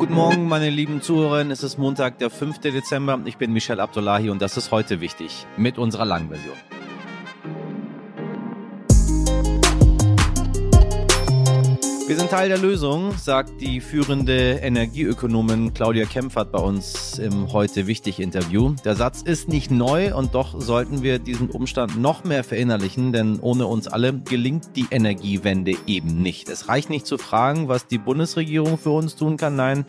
Guten 0.00 0.14
Morgen, 0.14 0.48
meine 0.48 0.70
lieben 0.70 1.02
Zuhörerinnen. 1.02 1.50
Es 1.50 1.62
ist 1.62 1.76
Montag, 1.76 2.16
der 2.20 2.30
5. 2.30 2.60
Dezember. 2.60 3.20
Ich 3.26 3.36
bin 3.36 3.52
Michel 3.52 3.80
Abdullahi 3.80 4.30
und 4.30 4.40
das 4.40 4.56
ist 4.56 4.70
heute 4.70 5.02
wichtig 5.02 5.44
mit 5.58 5.76
unserer 5.76 6.06
langen 6.06 6.30
Version. 6.30 6.56
Wir 12.10 12.18
sind 12.18 12.32
Teil 12.32 12.48
der 12.48 12.58
Lösung, 12.58 13.16
sagt 13.16 13.60
die 13.60 13.80
führende 13.80 14.54
Energieökonomin 14.54 15.72
Claudia 15.74 16.06
Kempfert 16.06 16.50
bei 16.50 16.58
uns 16.58 17.20
im 17.20 17.52
Heute 17.52 17.86
Wichtig 17.86 18.18
Interview. 18.18 18.74
Der 18.84 18.96
Satz 18.96 19.22
ist 19.22 19.46
nicht 19.46 19.70
neu 19.70 20.12
und 20.12 20.34
doch 20.34 20.60
sollten 20.60 21.04
wir 21.04 21.20
diesen 21.20 21.50
Umstand 21.50 22.02
noch 22.02 22.24
mehr 22.24 22.42
verinnerlichen, 22.42 23.12
denn 23.12 23.38
ohne 23.38 23.68
uns 23.68 23.86
alle 23.86 24.12
gelingt 24.12 24.74
die 24.74 24.86
Energiewende 24.90 25.74
eben 25.86 26.20
nicht. 26.20 26.48
Es 26.48 26.66
reicht 26.66 26.90
nicht 26.90 27.06
zu 27.06 27.16
fragen, 27.16 27.68
was 27.68 27.86
die 27.86 27.98
Bundesregierung 27.98 28.76
für 28.76 28.90
uns 28.90 29.14
tun 29.14 29.36
kann. 29.36 29.54
Nein, 29.54 29.84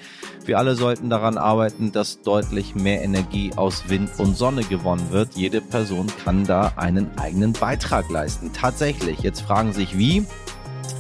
wir 0.45 0.59
alle 0.59 0.75
sollten 0.75 1.09
daran 1.09 1.39
arbeiten, 1.39 1.91
dass 1.91 2.21
deutlich 2.21 2.75
mehr 2.75 3.01
Energie 3.01 3.49
aus 3.55 3.89
Wind 3.89 4.11
und 4.19 4.37
Sonne 4.37 4.63
gewonnen 4.63 5.07
wird. 5.09 5.29
Jede 5.33 5.59
Person 5.59 6.05
kann 6.23 6.45
da 6.45 6.73
einen 6.75 7.17
eigenen 7.17 7.53
Beitrag 7.53 8.11
leisten. 8.11 8.53
Tatsächlich. 8.53 9.21
Jetzt 9.21 9.41
fragen 9.41 9.73
sich 9.73 9.97
wie. 9.97 10.27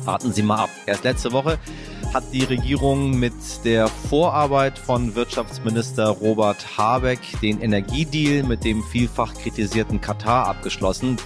Warten 0.03 0.33
Sie 0.33 0.41
mal 0.41 0.63
ab. 0.63 0.69
Erst 0.87 1.03
letzte 1.03 1.31
Woche 1.31 1.59
hat 2.13 2.23
die 2.33 2.43
Regierung 2.43 3.19
mit 3.19 3.33
der 3.63 3.87
Vorarbeit 3.87 4.79
von 4.79 5.15
Wirtschaftsminister 5.15 6.07
Robert 6.07 6.77
Habeck 6.77 7.19
den 7.41 7.61
Energiedeal 7.61 8.43
mit 8.43 8.63
dem 8.63 8.83
vielfach 8.83 9.33
kritisierten 9.33 10.01
Katar 10.01 10.47
abgeschlossen. 10.47 11.17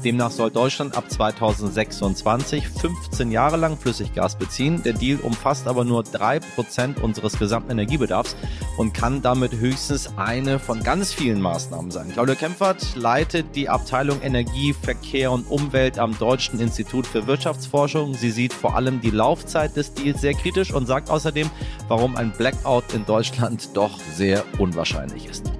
Demnach 0.00 0.30
soll 0.30 0.50
Deutschland 0.50 0.96
ab 0.96 1.10
2026 1.10 2.68
15 2.68 3.30
Jahre 3.30 3.56
lang 3.56 3.76
Flüssiggas 3.76 4.36
beziehen. 4.36 4.82
Der 4.82 4.94
Deal 4.94 5.18
umfasst 5.20 5.68
aber 5.68 5.84
nur 5.84 6.02
3% 6.02 7.00
unseres 7.00 7.38
gesamten 7.38 7.72
Energiebedarfs 7.72 8.36
und 8.78 8.94
kann 8.94 9.22
damit 9.22 9.52
höchstens 9.52 10.10
eine 10.16 10.58
von 10.58 10.82
ganz 10.82 11.12
vielen 11.12 11.40
Maßnahmen 11.40 11.90
sein. 11.90 12.10
Claudia 12.12 12.34
Kempfert 12.34 12.96
leitet 12.96 13.54
die 13.54 13.68
Abteilung 13.68 14.22
Energie, 14.22 14.72
Verkehr 14.72 15.32
und 15.32 15.50
Umwelt 15.50 15.98
am 15.98 16.16
Deutschen 16.18 16.60
Institut 16.60 17.06
für 17.06 17.26
Wirtschaftsforschung. 17.26 18.14
Sie 18.14 18.30
sieht 18.30 18.52
vor 18.52 18.76
allem 18.76 19.00
die 19.00 19.10
Laufzeit 19.10 19.76
des 19.76 19.94
Deals 19.94 20.20
sehr 20.20 20.34
kritisch 20.34 20.72
und 20.72 20.86
sagt 20.86 21.10
außerdem, 21.10 21.50
warum 21.88 22.16
ein 22.16 22.32
Blackout 22.32 22.92
in 22.94 23.04
Deutschland 23.04 23.76
doch 23.76 23.98
sehr 24.14 24.44
unwahrscheinlich 24.58 25.26
ist. 25.26 25.59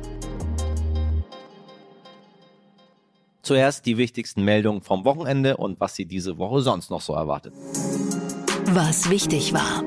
Zuerst 3.42 3.86
die 3.86 3.96
wichtigsten 3.96 4.44
Meldungen 4.44 4.82
vom 4.82 5.04
Wochenende 5.04 5.56
und 5.56 5.80
was 5.80 5.94
Sie 5.94 6.04
diese 6.04 6.38
Woche 6.38 6.60
sonst 6.60 6.90
noch 6.90 7.00
so 7.00 7.14
erwartet. 7.14 7.54
Was 8.66 9.10
wichtig 9.10 9.52
war. 9.52 9.82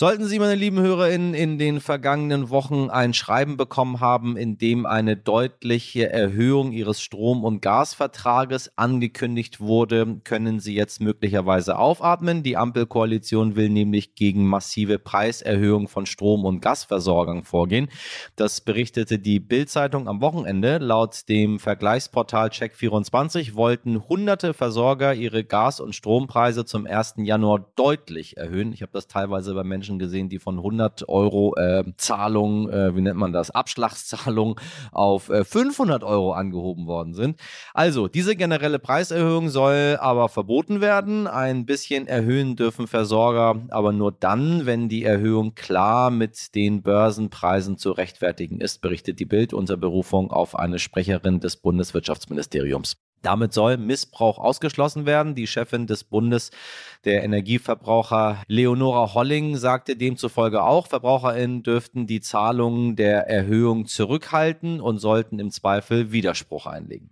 Sollten 0.00 0.24
Sie, 0.24 0.38
meine 0.38 0.54
lieben 0.54 0.80
HörerInnen, 0.80 1.34
in 1.34 1.58
den 1.58 1.78
vergangenen 1.78 2.48
Wochen 2.48 2.88
ein 2.88 3.12
Schreiben 3.12 3.58
bekommen 3.58 4.00
haben, 4.00 4.34
in 4.38 4.56
dem 4.56 4.86
eine 4.86 5.14
deutliche 5.14 6.10
Erhöhung 6.10 6.72
Ihres 6.72 7.02
Strom- 7.02 7.44
und 7.44 7.60
Gasvertrages 7.60 8.78
angekündigt 8.78 9.60
wurde, 9.60 10.22
können 10.24 10.58
Sie 10.58 10.74
jetzt 10.74 11.02
möglicherweise 11.02 11.78
aufatmen. 11.78 12.42
Die 12.42 12.56
Ampelkoalition 12.56 13.56
will 13.56 13.68
nämlich 13.68 14.14
gegen 14.14 14.46
massive 14.46 14.98
Preiserhöhungen 14.98 15.86
von 15.86 16.06
Strom- 16.06 16.46
und 16.46 16.62
Gasversorgern 16.62 17.44
vorgehen. 17.44 17.90
Das 18.36 18.62
berichtete 18.62 19.18
die 19.18 19.38
Bild-Zeitung 19.38 20.08
am 20.08 20.22
Wochenende. 20.22 20.78
Laut 20.78 21.28
dem 21.28 21.58
Vergleichsportal 21.58 22.48
Check24 22.48 23.54
wollten 23.54 24.08
hunderte 24.08 24.54
Versorger 24.54 25.12
ihre 25.12 25.44
Gas- 25.44 25.78
und 25.78 25.94
Strompreise 25.94 26.64
zum 26.64 26.86
1. 26.86 27.16
Januar 27.18 27.66
deutlich 27.76 28.38
erhöhen. 28.38 28.72
Ich 28.72 28.80
habe 28.80 28.92
das 28.94 29.06
teilweise 29.06 29.52
bei 29.52 29.62
Menschen 29.62 29.89
Menschen 29.90 29.98
gesehen, 29.98 30.28
die 30.28 30.38
von 30.38 30.58
100 30.58 31.08
Euro 31.08 31.54
äh, 31.56 31.84
Zahlung, 31.96 32.70
äh, 32.70 32.94
wie 32.94 33.00
nennt 33.00 33.18
man 33.18 33.32
das, 33.32 33.50
Abschlagszahlung 33.50 34.60
auf 34.92 35.28
äh, 35.28 35.44
500 35.44 36.04
Euro 36.04 36.32
angehoben 36.32 36.86
worden 36.86 37.14
sind. 37.14 37.40
Also, 37.74 38.08
diese 38.08 38.36
generelle 38.36 38.78
Preiserhöhung 38.78 39.48
soll 39.48 39.98
aber 40.00 40.28
verboten 40.28 40.80
werden. 40.80 41.26
Ein 41.26 41.66
bisschen 41.66 42.06
erhöhen 42.06 42.56
dürfen 42.56 42.86
Versorger 42.86 43.56
aber 43.70 43.92
nur 43.92 44.12
dann, 44.12 44.66
wenn 44.66 44.88
die 44.88 45.04
Erhöhung 45.04 45.54
klar 45.54 46.10
mit 46.10 46.54
den 46.54 46.82
Börsenpreisen 46.82 47.76
zu 47.76 47.92
rechtfertigen 47.92 48.60
ist, 48.60 48.80
berichtet 48.80 49.18
die 49.18 49.26
Bild 49.26 49.52
unter 49.52 49.76
Berufung 49.76 50.30
auf 50.30 50.56
eine 50.56 50.78
Sprecherin 50.78 51.40
des 51.40 51.56
Bundeswirtschaftsministeriums. 51.56 52.96
Damit 53.22 53.52
soll 53.52 53.76
Missbrauch 53.76 54.38
ausgeschlossen 54.38 55.06
werden. 55.06 55.34
Die 55.34 55.46
Chefin 55.46 55.86
des 55.86 56.04
Bundes 56.04 56.50
der 57.04 57.22
Energieverbraucher 57.22 58.42
Leonora 58.46 59.14
Holling 59.14 59.56
sagte 59.56 59.96
demzufolge 59.96 60.62
auch, 60.62 60.86
Verbraucherinnen 60.86 61.62
dürften 61.62 62.06
die 62.06 62.20
Zahlungen 62.20 62.96
der 62.96 63.28
Erhöhung 63.28 63.86
zurückhalten 63.86 64.80
und 64.80 64.98
sollten 64.98 65.38
im 65.38 65.50
Zweifel 65.50 66.12
Widerspruch 66.12 66.66
einlegen. 66.66 67.10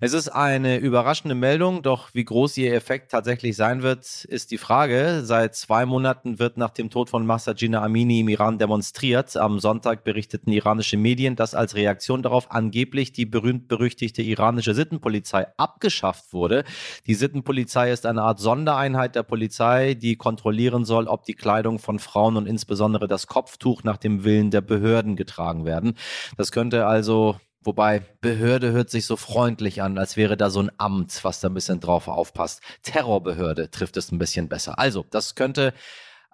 Es 0.00 0.12
ist 0.12 0.28
eine 0.28 0.78
überraschende 0.78 1.34
Meldung, 1.34 1.82
doch 1.82 2.10
wie 2.12 2.24
groß 2.24 2.56
ihr 2.56 2.74
Effekt 2.74 3.10
tatsächlich 3.10 3.56
sein 3.56 3.82
wird, 3.82 4.24
ist 4.24 4.50
die 4.50 4.58
Frage. 4.58 5.22
Seit 5.24 5.54
zwei 5.54 5.86
Monaten 5.86 6.38
wird 6.38 6.56
nach 6.56 6.70
dem 6.70 6.90
Tod 6.90 7.10
von 7.10 7.24
Massagina 7.24 7.82
Amini 7.82 8.20
im 8.20 8.28
Iran 8.28 8.58
demonstriert. 8.58 9.36
Am 9.36 9.60
Sonntag 9.60 10.04
berichteten 10.04 10.50
iranische 10.50 10.96
Medien, 10.96 11.36
dass 11.36 11.54
als 11.54 11.74
Reaktion 11.74 12.22
darauf 12.22 12.50
angeblich 12.50 13.12
die 13.12 13.26
berühmt-berüchtigte 13.26 14.22
iranische 14.22 14.74
Sittenpolizei 14.74 15.46
abgeschafft 15.56 16.32
wurde. 16.32 16.64
Die 17.06 17.14
Sittenpolizei 17.14 17.92
ist 17.92 18.06
eine 18.06 18.22
Art 18.22 18.40
Sondereinheit 18.40 19.14
der 19.14 19.22
Polizei, 19.22 19.94
die 19.94 20.16
kontrollieren 20.16 20.84
soll, 20.84 21.06
ob 21.06 21.24
die 21.24 21.34
Kleidung 21.34 21.78
von 21.78 21.98
Frauen 21.98 22.36
und 22.36 22.46
insbesondere 22.46 23.08
das 23.08 23.26
Kopftuch 23.26 23.84
nach 23.84 23.96
dem 23.96 24.24
Willen 24.24 24.50
der 24.50 24.60
Behörden 24.60 25.16
getragen 25.16 25.64
werden. 25.64 25.94
Das 26.36 26.52
könnte 26.52 26.86
also 26.86 27.36
Wobei 27.64 28.00
Behörde 28.20 28.72
hört 28.72 28.90
sich 28.90 29.06
so 29.06 29.16
freundlich 29.16 29.82
an, 29.82 29.98
als 29.98 30.16
wäre 30.16 30.36
da 30.36 30.50
so 30.50 30.60
ein 30.60 30.70
Amt, 30.78 31.22
was 31.22 31.40
da 31.40 31.48
ein 31.48 31.54
bisschen 31.54 31.80
drauf 31.80 32.08
aufpasst. 32.08 32.60
Terrorbehörde 32.82 33.70
trifft 33.70 33.96
es 33.96 34.10
ein 34.10 34.18
bisschen 34.18 34.48
besser. 34.48 34.78
Also, 34.78 35.04
das 35.10 35.34
könnte, 35.36 35.72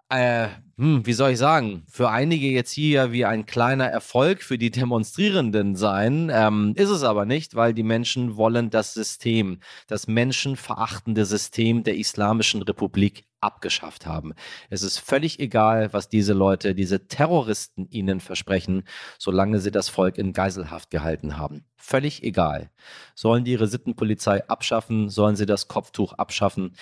äh, 0.09 0.49
hm, 0.79 1.05
wie 1.05 1.13
soll 1.13 1.33
ich 1.33 1.39
sagen, 1.39 1.85
für 1.87 2.09
einige 2.09 2.49
jetzt 2.49 2.73
hier 2.73 3.13
wie 3.13 3.27
ein 3.27 3.45
kleiner 3.45 3.87
Erfolg 3.87 4.43
für 4.43 4.57
die 4.57 4.71
Demonstrierenden 4.71 5.77
sein. 5.77 6.31
Ähm, 6.33 6.73
ist 6.77 6.91
es 6.91 7.03
aber 7.03 7.27
nicht, 7.27 7.55
weil 7.55 7.75
die 7.75 7.83
Menschen 7.83 8.37
wollen 8.37 8.71
das 8.71 8.95
System, 8.95 9.61
das 9.87 10.07
menschenverachtende 10.07 11.27
System 11.27 11.85
der 11.85 11.97
Islamischen 11.97 12.63
Republik 12.63 13.28
abgeschafft 13.41 14.07
haben. 14.07 14.35
Es 14.71 14.83
ist 14.83 14.99
völlig 14.99 15.41
egal, 15.41 15.93
was 15.93 16.09
diese 16.09 16.33
Leute, 16.33 16.75
diese 16.75 17.09
Terroristen 17.09 17.89
ihnen 17.91 18.21
versprechen, 18.21 18.85
solange 19.19 19.61
sie 19.61 19.71
das 19.71 19.89
Volk 19.89 20.19
in 20.19 20.33
Geiselhaft 20.33 20.91
gehalten 20.91 21.37
haben. 21.37 21.65
Völlig 21.77 22.23
egal. 22.23 22.71
Sollen 23.15 23.45
die 23.45 23.53
ihre 23.53 23.69
Sittenpolizei 23.69 24.47
abschaffen, 24.49 25.09
sollen 25.09 25.37
sie 25.37 25.47
das 25.47 25.69
Kopftuch 25.69 26.13
abschaffen. 26.15 26.75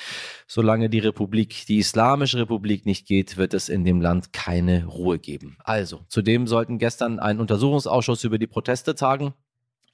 Solange 0.47 0.89
die 0.89 1.00
Republik, 1.00 1.67
die 1.67 1.78
Islamische 1.78 2.39
Republik 2.39 2.87
nicht 2.87 3.06
geht, 3.06 3.37
wird 3.37 3.53
es 3.55 3.69
in 3.69 3.84
dem 3.84 4.00
Land 4.00 4.33
keine 4.33 4.87
Ruhe 4.87 5.19
geben. 5.19 5.59
Also, 5.65 6.05
zudem 6.09 6.47
sollten 6.47 6.78
gestern 6.78 7.19
ein 7.19 7.41
Untersuchungsausschuss 7.41 8.25
über 8.25 8.38
die 8.38 8.47
Proteste 8.47 8.94
tagen 8.94 9.34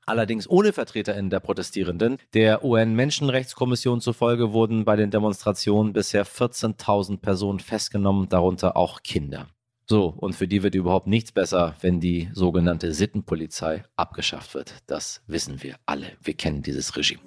allerdings 0.06 0.48
ohne 0.48 0.72
VertreterInnen 0.72 1.30
der 1.30 1.40
Protestierenden. 1.40 2.18
Der 2.34 2.64
UN-Menschenrechtskommission 2.64 4.00
zufolge 4.00 4.52
wurden 4.52 4.84
bei 4.84 4.96
den 4.96 5.10
Demonstrationen 5.10 5.92
bisher 5.92 6.26
14.000 6.26 7.18
Personen 7.18 7.60
festgenommen, 7.60 8.28
darunter 8.28 8.76
auch 8.76 9.02
Kinder. 9.02 9.46
So, 9.86 10.14
und 10.16 10.34
für 10.34 10.48
die 10.48 10.62
wird 10.62 10.74
überhaupt 10.74 11.06
nichts 11.06 11.32
besser, 11.32 11.74
wenn 11.80 12.00
die 12.00 12.30
sogenannte 12.32 12.94
Sittenpolizei 12.94 13.84
abgeschafft 13.96 14.54
wird. 14.54 14.74
Das 14.86 15.22
wissen 15.26 15.62
wir 15.62 15.76
alle. 15.86 16.06
Wir 16.22 16.34
kennen 16.34 16.62
dieses 16.62 16.96
Regime. 16.96 17.20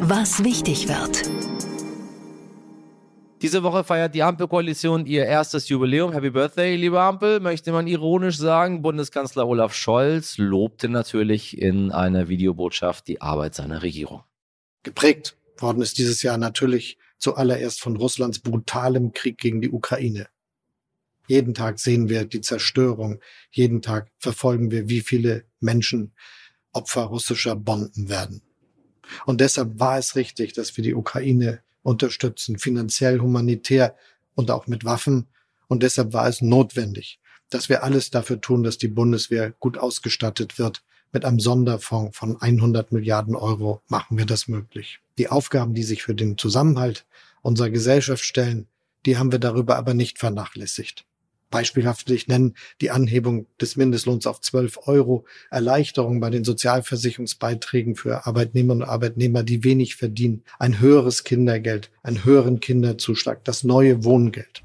Was 0.00 0.44
wichtig 0.44 0.88
wird. 0.88 1.47
Diese 3.40 3.62
Woche 3.62 3.84
feiert 3.84 4.16
die 4.16 4.24
Ampelkoalition 4.24 5.06
ihr 5.06 5.24
erstes 5.24 5.68
Jubiläum. 5.68 6.12
Happy 6.12 6.30
Birthday, 6.30 6.74
liebe 6.74 7.00
Ampel, 7.00 7.38
möchte 7.38 7.70
man 7.70 7.86
ironisch 7.86 8.36
sagen. 8.36 8.82
Bundeskanzler 8.82 9.46
Olaf 9.46 9.74
Scholz 9.74 10.38
lobte 10.38 10.88
natürlich 10.88 11.56
in 11.56 11.92
einer 11.92 12.28
Videobotschaft 12.28 13.06
die 13.06 13.20
Arbeit 13.20 13.54
seiner 13.54 13.82
Regierung. 13.82 14.24
Geprägt 14.82 15.36
worden 15.56 15.82
ist 15.82 15.98
dieses 15.98 16.22
Jahr 16.22 16.36
natürlich 16.36 16.98
zuallererst 17.18 17.80
von 17.80 17.96
Russlands 17.96 18.40
brutalem 18.40 19.12
Krieg 19.12 19.38
gegen 19.38 19.60
die 19.60 19.70
Ukraine. 19.70 20.26
Jeden 21.28 21.54
Tag 21.54 21.78
sehen 21.78 22.08
wir 22.08 22.24
die 22.24 22.40
Zerstörung. 22.40 23.20
Jeden 23.52 23.82
Tag 23.82 24.10
verfolgen 24.18 24.72
wir, 24.72 24.88
wie 24.88 25.00
viele 25.00 25.44
Menschen 25.60 26.12
Opfer 26.72 27.02
russischer 27.02 27.54
Bomben 27.54 28.08
werden. 28.08 28.42
Und 29.26 29.40
deshalb 29.40 29.78
war 29.78 29.96
es 29.96 30.16
richtig, 30.16 30.54
dass 30.54 30.76
wir 30.76 30.82
die 30.82 30.94
Ukraine 30.96 31.62
unterstützen, 31.82 32.58
finanziell, 32.58 33.20
humanitär 33.20 33.96
und 34.34 34.50
auch 34.50 34.66
mit 34.66 34.84
Waffen. 34.84 35.28
Und 35.66 35.82
deshalb 35.82 36.12
war 36.12 36.28
es 36.28 36.42
notwendig, 36.42 37.20
dass 37.50 37.68
wir 37.68 37.82
alles 37.82 38.10
dafür 38.10 38.40
tun, 38.40 38.62
dass 38.62 38.78
die 38.78 38.88
Bundeswehr 38.88 39.52
gut 39.58 39.78
ausgestattet 39.78 40.58
wird. 40.58 40.82
Mit 41.12 41.24
einem 41.24 41.40
Sonderfonds 41.40 42.16
von 42.16 42.40
100 42.40 42.92
Milliarden 42.92 43.34
Euro 43.34 43.82
machen 43.88 44.18
wir 44.18 44.26
das 44.26 44.46
möglich. 44.48 45.00
Die 45.16 45.28
Aufgaben, 45.28 45.74
die 45.74 45.82
sich 45.82 46.02
für 46.02 46.14
den 46.14 46.36
Zusammenhalt 46.36 47.06
unserer 47.42 47.70
Gesellschaft 47.70 48.24
stellen, 48.24 48.68
Die 49.06 49.16
haben 49.16 49.32
wir 49.32 49.38
darüber 49.38 49.76
aber 49.76 49.94
nicht 49.94 50.18
vernachlässigt. 50.18 51.06
Beispielhaft 51.50 52.08
will 52.08 52.16
ich 52.16 52.28
nennen 52.28 52.54
die 52.80 52.90
Anhebung 52.90 53.46
des 53.60 53.76
Mindestlohns 53.76 54.26
auf 54.26 54.40
12 54.40 54.80
Euro, 54.86 55.24
Erleichterung 55.50 56.20
bei 56.20 56.30
den 56.30 56.44
Sozialversicherungsbeiträgen 56.44 57.96
für 57.96 58.26
Arbeitnehmerinnen 58.26 58.82
und 58.82 58.88
Arbeitnehmer, 58.88 59.42
die 59.42 59.64
wenig 59.64 59.96
verdienen, 59.96 60.44
ein 60.58 60.80
höheres 60.80 61.24
Kindergeld, 61.24 61.90
einen 62.02 62.24
höheren 62.24 62.60
Kinderzuschlag, 62.60 63.44
das 63.44 63.64
neue 63.64 64.04
Wohngeld. 64.04 64.62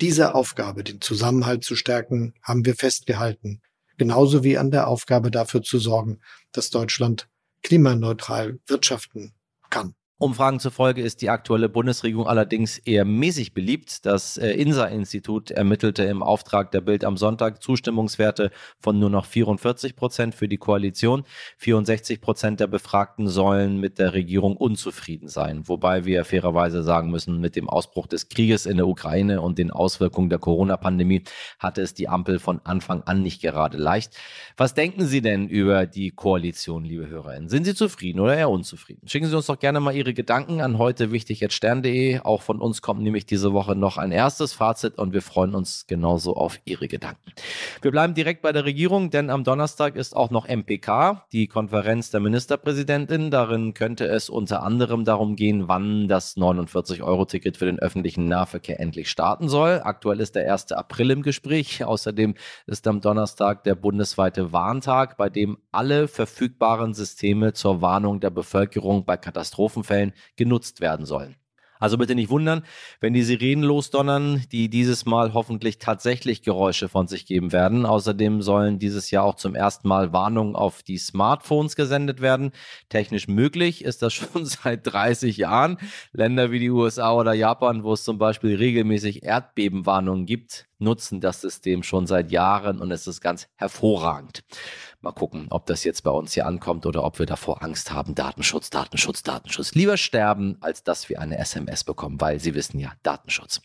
Diese 0.00 0.34
Aufgabe, 0.34 0.82
den 0.82 1.00
Zusammenhalt 1.00 1.64
zu 1.64 1.76
stärken, 1.76 2.34
haben 2.42 2.64
wir 2.64 2.74
festgehalten. 2.74 3.60
Genauso 3.96 4.42
wie 4.42 4.58
an 4.58 4.72
der 4.72 4.88
Aufgabe 4.88 5.30
dafür 5.30 5.62
zu 5.62 5.78
sorgen, 5.78 6.18
dass 6.50 6.70
Deutschland 6.70 7.28
klimaneutral 7.62 8.58
wirtschaften 8.66 9.32
kann. 9.70 9.94
Umfragen 10.16 10.60
zufolge 10.60 11.02
ist 11.02 11.22
die 11.22 11.28
aktuelle 11.28 11.68
Bundesregierung 11.68 12.28
allerdings 12.28 12.78
eher 12.78 13.04
mäßig 13.04 13.52
beliebt. 13.52 14.06
Das 14.06 14.36
äh, 14.36 14.52
INSA-Institut 14.52 15.50
ermittelte 15.50 16.04
im 16.04 16.22
Auftrag 16.22 16.70
der 16.70 16.82
Bild 16.82 17.04
am 17.04 17.16
Sonntag 17.16 17.60
Zustimmungswerte 17.60 18.52
von 18.78 18.96
nur 19.00 19.10
noch 19.10 19.26
44 19.26 19.96
Prozent 19.96 20.36
für 20.36 20.46
die 20.46 20.56
Koalition. 20.56 21.24
64 21.58 22.20
Prozent 22.20 22.60
der 22.60 22.68
Befragten 22.68 23.26
sollen 23.26 23.80
mit 23.80 23.98
der 23.98 24.12
Regierung 24.14 24.56
unzufrieden 24.56 25.26
sein. 25.26 25.66
Wobei 25.66 26.04
wir 26.04 26.24
fairerweise 26.24 26.84
sagen 26.84 27.10
müssen, 27.10 27.40
mit 27.40 27.56
dem 27.56 27.68
Ausbruch 27.68 28.06
des 28.06 28.28
Krieges 28.28 28.66
in 28.66 28.76
der 28.76 28.86
Ukraine 28.86 29.40
und 29.40 29.58
den 29.58 29.72
Auswirkungen 29.72 30.30
der 30.30 30.38
Corona-Pandemie 30.38 31.24
hatte 31.58 31.82
es 31.82 31.92
die 31.92 32.08
Ampel 32.08 32.38
von 32.38 32.60
Anfang 32.62 33.02
an 33.02 33.20
nicht 33.20 33.42
gerade 33.42 33.78
leicht. 33.78 34.16
Was 34.56 34.74
denken 34.74 35.06
Sie 35.06 35.22
denn 35.22 35.48
über 35.48 35.86
die 35.86 36.12
Koalition, 36.12 36.84
liebe 36.84 37.08
Hörerinnen? 37.08 37.48
Sind 37.48 37.64
Sie 37.64 37.74
zufrieden 37.74 38.20
oder 38.20 38.36
eher 38.36 38.50
unzufrieden? 38.50 39.08
Schicken 39.08 39.26
Sie 39.26 39.34
uns 39.34 39.46
doch 39.46 39.58
gerne 39.58 39.80
mal 39.80 39.92
Ihre 39.92 40.03
Gedanken 40.12 40.60
an 40.60 40.76
heute 40.76 41.12
wichtig 41.12 41.40
jetzt 41.40 41.54
stern.de. 41.54 42.20
Auch 42.20 42.42
von 42.42 42.60
uns 42.60 42.82
kommt 42.82 43.00
nämlich 43.00 43.24
diese 43.24 43.54
Woche 43.54 43.74
noch 43.74 43.96
ein 43.96 44.12
erstes 44.12 44.52
Fazit 44.52 44.98
und 44.98 45.14
wir 45.14 45.22
freuen 45.22 45.54
uns 45.54 45.86
genauso 45.86 46.36
auf 46.36 46.60
Ihre 46.66 46.88
Gedanken. 46.88 47.32
Wir 47.80 47.90
bleiben 47.90 48.12
direkt 48.12 48.42
bei 48.42 48.52
der 48.52 48.66
Regierung, 48.66 49.08
denn 49.08 49.30
am 49.30 49.44
Donnerstag 49.44 49.96
ist 49.96 50.14
auch 50.14 50.30
noch 50.30 50.46
MPK, 50.46 51.24
die 51.32 51.46
Konferenz 51.46 52.10
der 52.10 52.20
Ministerpräsidentin. 52.20 53.30
Darin 53.30 53.72
könnte 53.72 54.04
es 54.06 54.28
unter 54.28 54.62
anderem 54.62 55.06
darum 55.06 55.36
gehen, 55.36 55.68
wann 55.68 56.06
das 56.06 56.36
49-Euro-Ticket 56.36 57.56
für 57.56 57.66
den 57.66 57.78
öffentlichen 57.78 58.28
Nahverkehr 58.28 58.80
endlich 58.80 59.08
starten 59.08 59.48
soll. 59.48 59.80
Aktuell 59.82 60.20
ist 60.20 60.34
der 60.34 60.52
1. 60.52 60.72
April 60.72 61.12
im 61.12 61.22
Gespräch. 61.22 61.84
Außerdem 61.84 62.34
ist 62.66 62.86
am 62.86 63.00
Donnerstag 63.00 63.64
der 63.64 63.74
bundesweite 63.74 64.52
Warntag, 64.52 65.16
bei 65.16 65.30
dem 65.30 65.56
alle 65.72 66.08
verfügbaren 66.08 66.92
Systeme 66.92 67.52
zur 67.54 67.80
Warnung 67.80 68.20
der 68.20 68.30
Bevölkerung 68.30 69.04
bei 69.04 69.16
Katastrophenfällen 69.16 69.93
Notfällen 69.94 70.12
genutzt 70.36 70.80
werden 70.80 71.06
sollen. 71.06 71.36
Also 71.80 71.98
bitte 71.98 72.14
nicht 72.14 72.30
wundern, 72.30 72.62
wenn 73.00 73.12
die 73.12 73.24
Sirenen 73.24 73.62
losdonnern, 73.62 74.44
die 74.52 74.70
dieses 74.70 75.04
Mal 75.04 75.34
hoffentlich 75.34 75.78
tatsächlich 75.78 76.42
Geräusche 76.42 76.88
von 76.88 77.08
sich 77.08 77.26
geben 77.26 77.52
werden. 77.52 77.84
Außerdem 77.84 78.40
sollen 78.40 78.78
dieses 78.78 79.10
Jahr 79.10 79.24
auch 79.24 79.34
zum 79.34 79.54
ersten 79.54 79.88
Mal 79.88 80.12
Warnungen 80.12 80.56
auf 80.56 80.82
die 80.82 80.96
Smartphones 80.96 81.76
gesendet 81.76 82.22
werden. 82.22 82.52
Technisch 82.88 83.28
möglich 83.28 83.84
ist 83.84 84.00
das 84.00 84.14
schon 84.14 84.46
seit 84.46 84.86
30 84.86 85.36
Jahren. 85.36 85.76
Länder 86.12 86.50
wie 86.52 86.60
die 86.60 86.70
USA 86.70 87.12
oder 87.12 87.34
Japan, 87.34 87.82
wo 87.82 87.92
es 87.92 88.04
zum 88.04 88.16
Beispiel 88.16 88.54
regelmäßig 88.54 89.24
Erdbebenwarnungen 89.24 90.24
gibt, 90.24 90.66
nutzen 90.78 91.20
das 91.20 91.40
System 91.40 91.82
schon 91.82 92.06
seit 92.06 92.30
Jahren 92.30 92.80
und 92.80 92.92
es 92.92 93.06
ist 93.06 93.20
ganz 93.20 93.48
hervorragend. 93.56 94.42
Mal 95.04 95.12
gucken, 95.12 95.48
ob 95.50 95.66
das 95.66 95.84
jetzt 95.84 96.02
bei 96.02 96.10
uns 96.10 96.32
hier 96.32 96.46
ankommt 96.46 96.86
oder 96.86 97.04
ob 97.04 97.18
wir 97.18 97.26
davor 97.26 97.62
Angst 97.62 97.92
haben. 97.92 98.14
Datenschutz, 98.14 98.70
Datenschutz, 98.70 99.22
Datenschutz. 99.22 99.74
Lieber 99.74 99.98
sterben, 99.98 100.56
als 100.62 100.82
dass 100.82 101.10
wir 101.10 101.20
eine 101.20 101.36
SMS 101.36 101.84
bekommen, 101.84 102.18
weil 102.22 102.40
Sie 102.40 102.54
wissen 102.54 102.80
ja, 102.80 102.90
Datenschutz. 103.02 103.60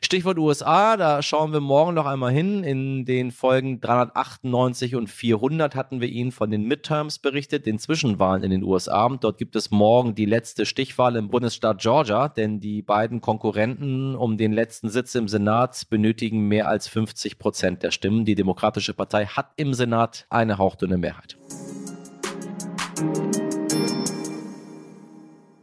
Stichwort 0.00 0.38
USA, 0.38 0.96
da 0.96 1.20
schauen 1.20 1.52
wir 1.52 1.60
morgen 1.60 1.92
noch 1.92 2.06
einmal 2.06 2.32
hin. 2.32 2.64
In 2.64 3.04
den 3.04 3.32
Folgen 3.32 3.82
398 3.82 4.94
und 4.94 5.10
400 5.10 5.74
hatten 5.74 6.00
wir 6.00 6.08
Ihnen 6.08 6.32
von 6.32 6.50
den 6.50 6.62
Midterms 6.62 7.18
berichtet, 7.18 7.66
den 7.66 7.78
Zwischenwahlen 7.78 8.42
in 8.42 8.50
den 8.50 8.62
USA. 8.62 9.10
Dort 9.10 9.36
gibt 9.36 9.56
es 9.56 9.70
morgen 9.70 10.14
die 10.14 10.24
letzte 10.24 10.64
Stichwahl 10.64 11.16
im 11.16 11.28
Bundesstaat 11.28 11.82
Georgia, 11.82 12.30
denn 12.30 12.60
die 12.60 12.80
beiden 12.80 13.20
Konkurrenten 13.20 14.16
um 14.16 14.38
den 14.38 14.52
letzten 14.52 14.88
Sitz 14.88 15.14
im 15.14 15.28
Senat 15.28 15.90
benötigen 15.90 16.48
mehr 16.48 16.66
als 16.66 16.88
50 16.88 17.38
Prozent 17.38 17.82
der 17.82 17.90
Stimmen. 17.90 18.24
Die 18.24 18.36
Demokratische 18.36 18.94
Partei 18.94 19.26
hat 19.26 19.50
im 19.56 19.74
Senat 19.74 20.24
eine 20.30 20.56
Hauch 20.56 20.77
braucht 20.78 20.84
eine 20.84 20.98
Mehrheit. 20.98 21.36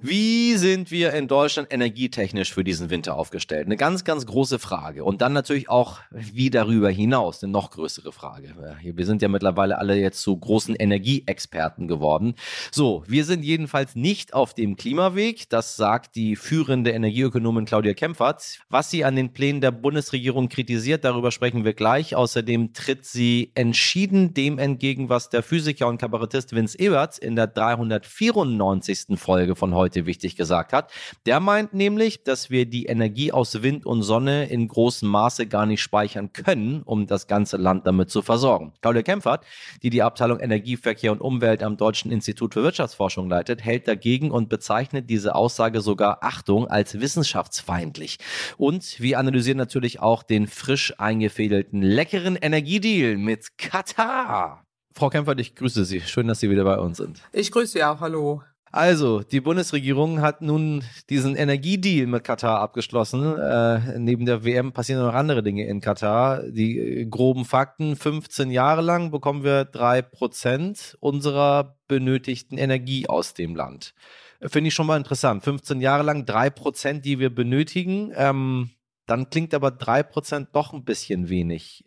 Wie 0.07 0.55
sind 0.55 0.91
wir 0.91 1.13
in 1.13 1.27
Deutschland 1.27 1.73
energietechnisch 1.73 2.53
für 2.53 2.63
diesen 2.63 2.91
Winter 2.91 3.15
aufgestellt? 3.15 3.65
Eine 3.65 3.75
ganz, 3.75 4.03
ganz 4.03 4.27
große 4.27 4.59
Frage. 4.59 5.03
Und 5.03 5.23
dann 5.23 5.33
natürlich 5.33 5.67
auch, 5.67 5.97
wie 6.11 6.51
darüber 6.51 6.91
hinaus, 6.91 7.41
eine 7.41 7.51
noch 7.51 7.71
größere 7.71 8.11
Frage. 8.11 8.53
Wir 8.83 9.05
sind 9.07 9.23
ja 9.23 9.29
mittlerweile 9.29 9.79
alle 9.79 9.95
jetzt 9.95 10.21
zu 10.21 10.37
großen 10.37 10.75
Energieexperten 10.75 11.87
geworden. 11.87 12.35
So, 12.71 13.03
wir 13.07 13.25
sind 13.25 13.43
jedenfalls 13.43 13.95
nicht 13.95 14.35
auf 14.35 14.53
dem 14.53 14.75
Klimaweg. 14.75 15.49
Das 15.49 15.75
sagt 15.75 16.15
die 16.15 16.35
führende 16.35 16.91
Energieökonomin 16.91 17.65
Claudia 17.65 17.95
Kempfert. 17.95 18.59
Was 18.69 18.91
sie 18.91 19.05
an 19.05 19.15
den 19.15 19.33
Plänen 19.33 19.59
der 19.59 19.71
Bundesregierung 19.71 20.49
kritisiert, 20.49 21.03
darüber 21.03 21.31
sprechen 21.31 21.65
wir 21.65 21.73
gleich. 21.73 22.15
Außerdem 22.15 22.73
tritt 22.73 23.05
sie 23.05 23.51
entschieden 23.55 24.35
dem 24.35 24.59
entgegen, 24.59 25.09
was 25.09 25.31
der 25.31 25.41
Physiker 25.41 25.87
und 25.87 25.97
Kabarettist 25.97 26.53
Vince 26.53 26.77
Eberts 26.77 27.17
in 27.17 27.35
der 27.35 27.47
394. 27.47 29.17
Folge 29.17 29.55
von 29.55 29.73
heute 29.73 29.94
heute 29.95 30.05
wichtig 30.05 30.35
gesagt 30.35 30.73
hat. 30.73 30.91
Der 31.25 31.39
meint 31.39 31.73
nämlich, 31.73 32.23
dass 32.23 32.49
wir 32.49 32.65
die 32.65 32.85
Energie 32.85 33.31
aus 33.31 33.61
Wind 33.61 33.85
und 33.85 34.03
Sonne 34.03 34.47
in 34.49 34.67
großem 34.67 35.07
Maße 35.07 35.47
gar 35.47 35.65
nicht 35.65 35.81
speichern 35.81 36.33
können, 36.33 36.81
um 36.83 37.07
das 37.07 37.27
ganze 37.27 37.57
Land 37.57 37.87
damit 37.87 38.09
zu 38.09 38.21
versorgen. 38.21 38.73
Claudia 38.81 39.03
Kempfert, 39.03 39.45
die 39.83 39.89
die 39.89 40.03
Abteilung 40.03 40.39
Energie, 40.39 40.77
Verkehr 40.77 41.11
und 41.11 41.21
Umwelt 41.21 41.63
am 41.63 41.77
Deutschen 41.77 42.11
Institut 42.11 42.53
für 42.53 42.63
Wirtschaftsforschung 42.63 43.29
leitet, 43.29 43.63
hält 43.63 43.87
dagegen 43.87 44.31
und 44.31 44.49
bezeichnet 44.49 45.09
diese 45.09 45.35
Aussage 45.35 45.81
sogar, 45.81 46.19
Achtung, 46.21 46.67
als 46.67 46.99
wissenschaftsfeindlich. 46.99 48.17
Und 48.57 48.99
wir 48.99 49.19
analysieren 49.19 49.57
natürlich 49.57 49.99
auch 49.99 50.23
den 50.23 50.47
frisch 50.47 50.93
eingefädelten 50.99 51.81
leckeren 51.81 52.35
Energiedeal 52.35 53.17
mit 53.17 53.57
Katar. 53.57 54.63
Frau 54.93 55.09
Kempfert, 55.09 55.39
ich 55.39 55.55
grüße 55.55 55.83
Sie. 55.85 56.01
Schön, 56.01 56.27
dass 56.27 56.39
Sie 56.39 56.49
wieder 56.49 56.63
bei 56.63 56.77
uns 56.77 56.97
sind. 56.97 57.21
Ich 57.33 57.51
grüße 57.51 57.73
Sie 57.73 57.83
auch. 57.83 57.99
Hallo. 57.99 58.41
Also, 58.71 59.21
die 59.21 59.39
Bundesregierung 59.39 60.21
hat 60.21 60.41
nun 60.41 60.83
diesen 61.09 61.35
Energiedeal 61.35 62.07
mit 62.07 62.25
Katar 62.25 62.59
abgeschlossen. 62.59 63.37
Äh, 63.37 63.99
neben 63.99 64.25
der 64.25 64.43
WM 64.43 64.73
passieren 64.73 65.05
noch 65.05 65.13
andere 65.13 65.43
Dinge 65.43 65.65
in 65.65 65.79
Katar. 65.79 66.43
Die 66.43 66.77
äh, 66.77 67.05
groben 67.05 67.45
Fakten, 67.45 67.95
15 67.95 68.51
Jahre 68.51 68.81
lang 68.81 69.11
bekommen 69.11 69.43
wir 69.43 69.63
drei 69.63 70.01
Prozent 70.01 70.97
unserer 70.99 71.77
benötigten 71.87 72.57
Energie 72.57 73.07
aus 73.07 73.33
dem 73.33 73.55
Land. 73.55 73.93
Finde 74.41 74.67
ich 74.67 74.73
schon 74.73 74.87
mal 74.87 74.97
interessant. 74.97 75.43
15 75.43 75.79
Jahre 75.79 76.03
lang 76.03 76.25
drei 76.25 76.49
Prozent, 76.49 77.05
die 77.05 77.19
wir 77.19 77.33
benötigen. 77.33 78.11
Ähm, 78.15 78.71
dann 79.05 79.29
klingt 79.29 79.53
aber 79.53 79.71
drei 79.71 80.03
Prozent 80.03 80.49
doch 80.53 80.73
ein 80.73 80.83
bisschen 80.83 81.29
wenig. 81.29 81.85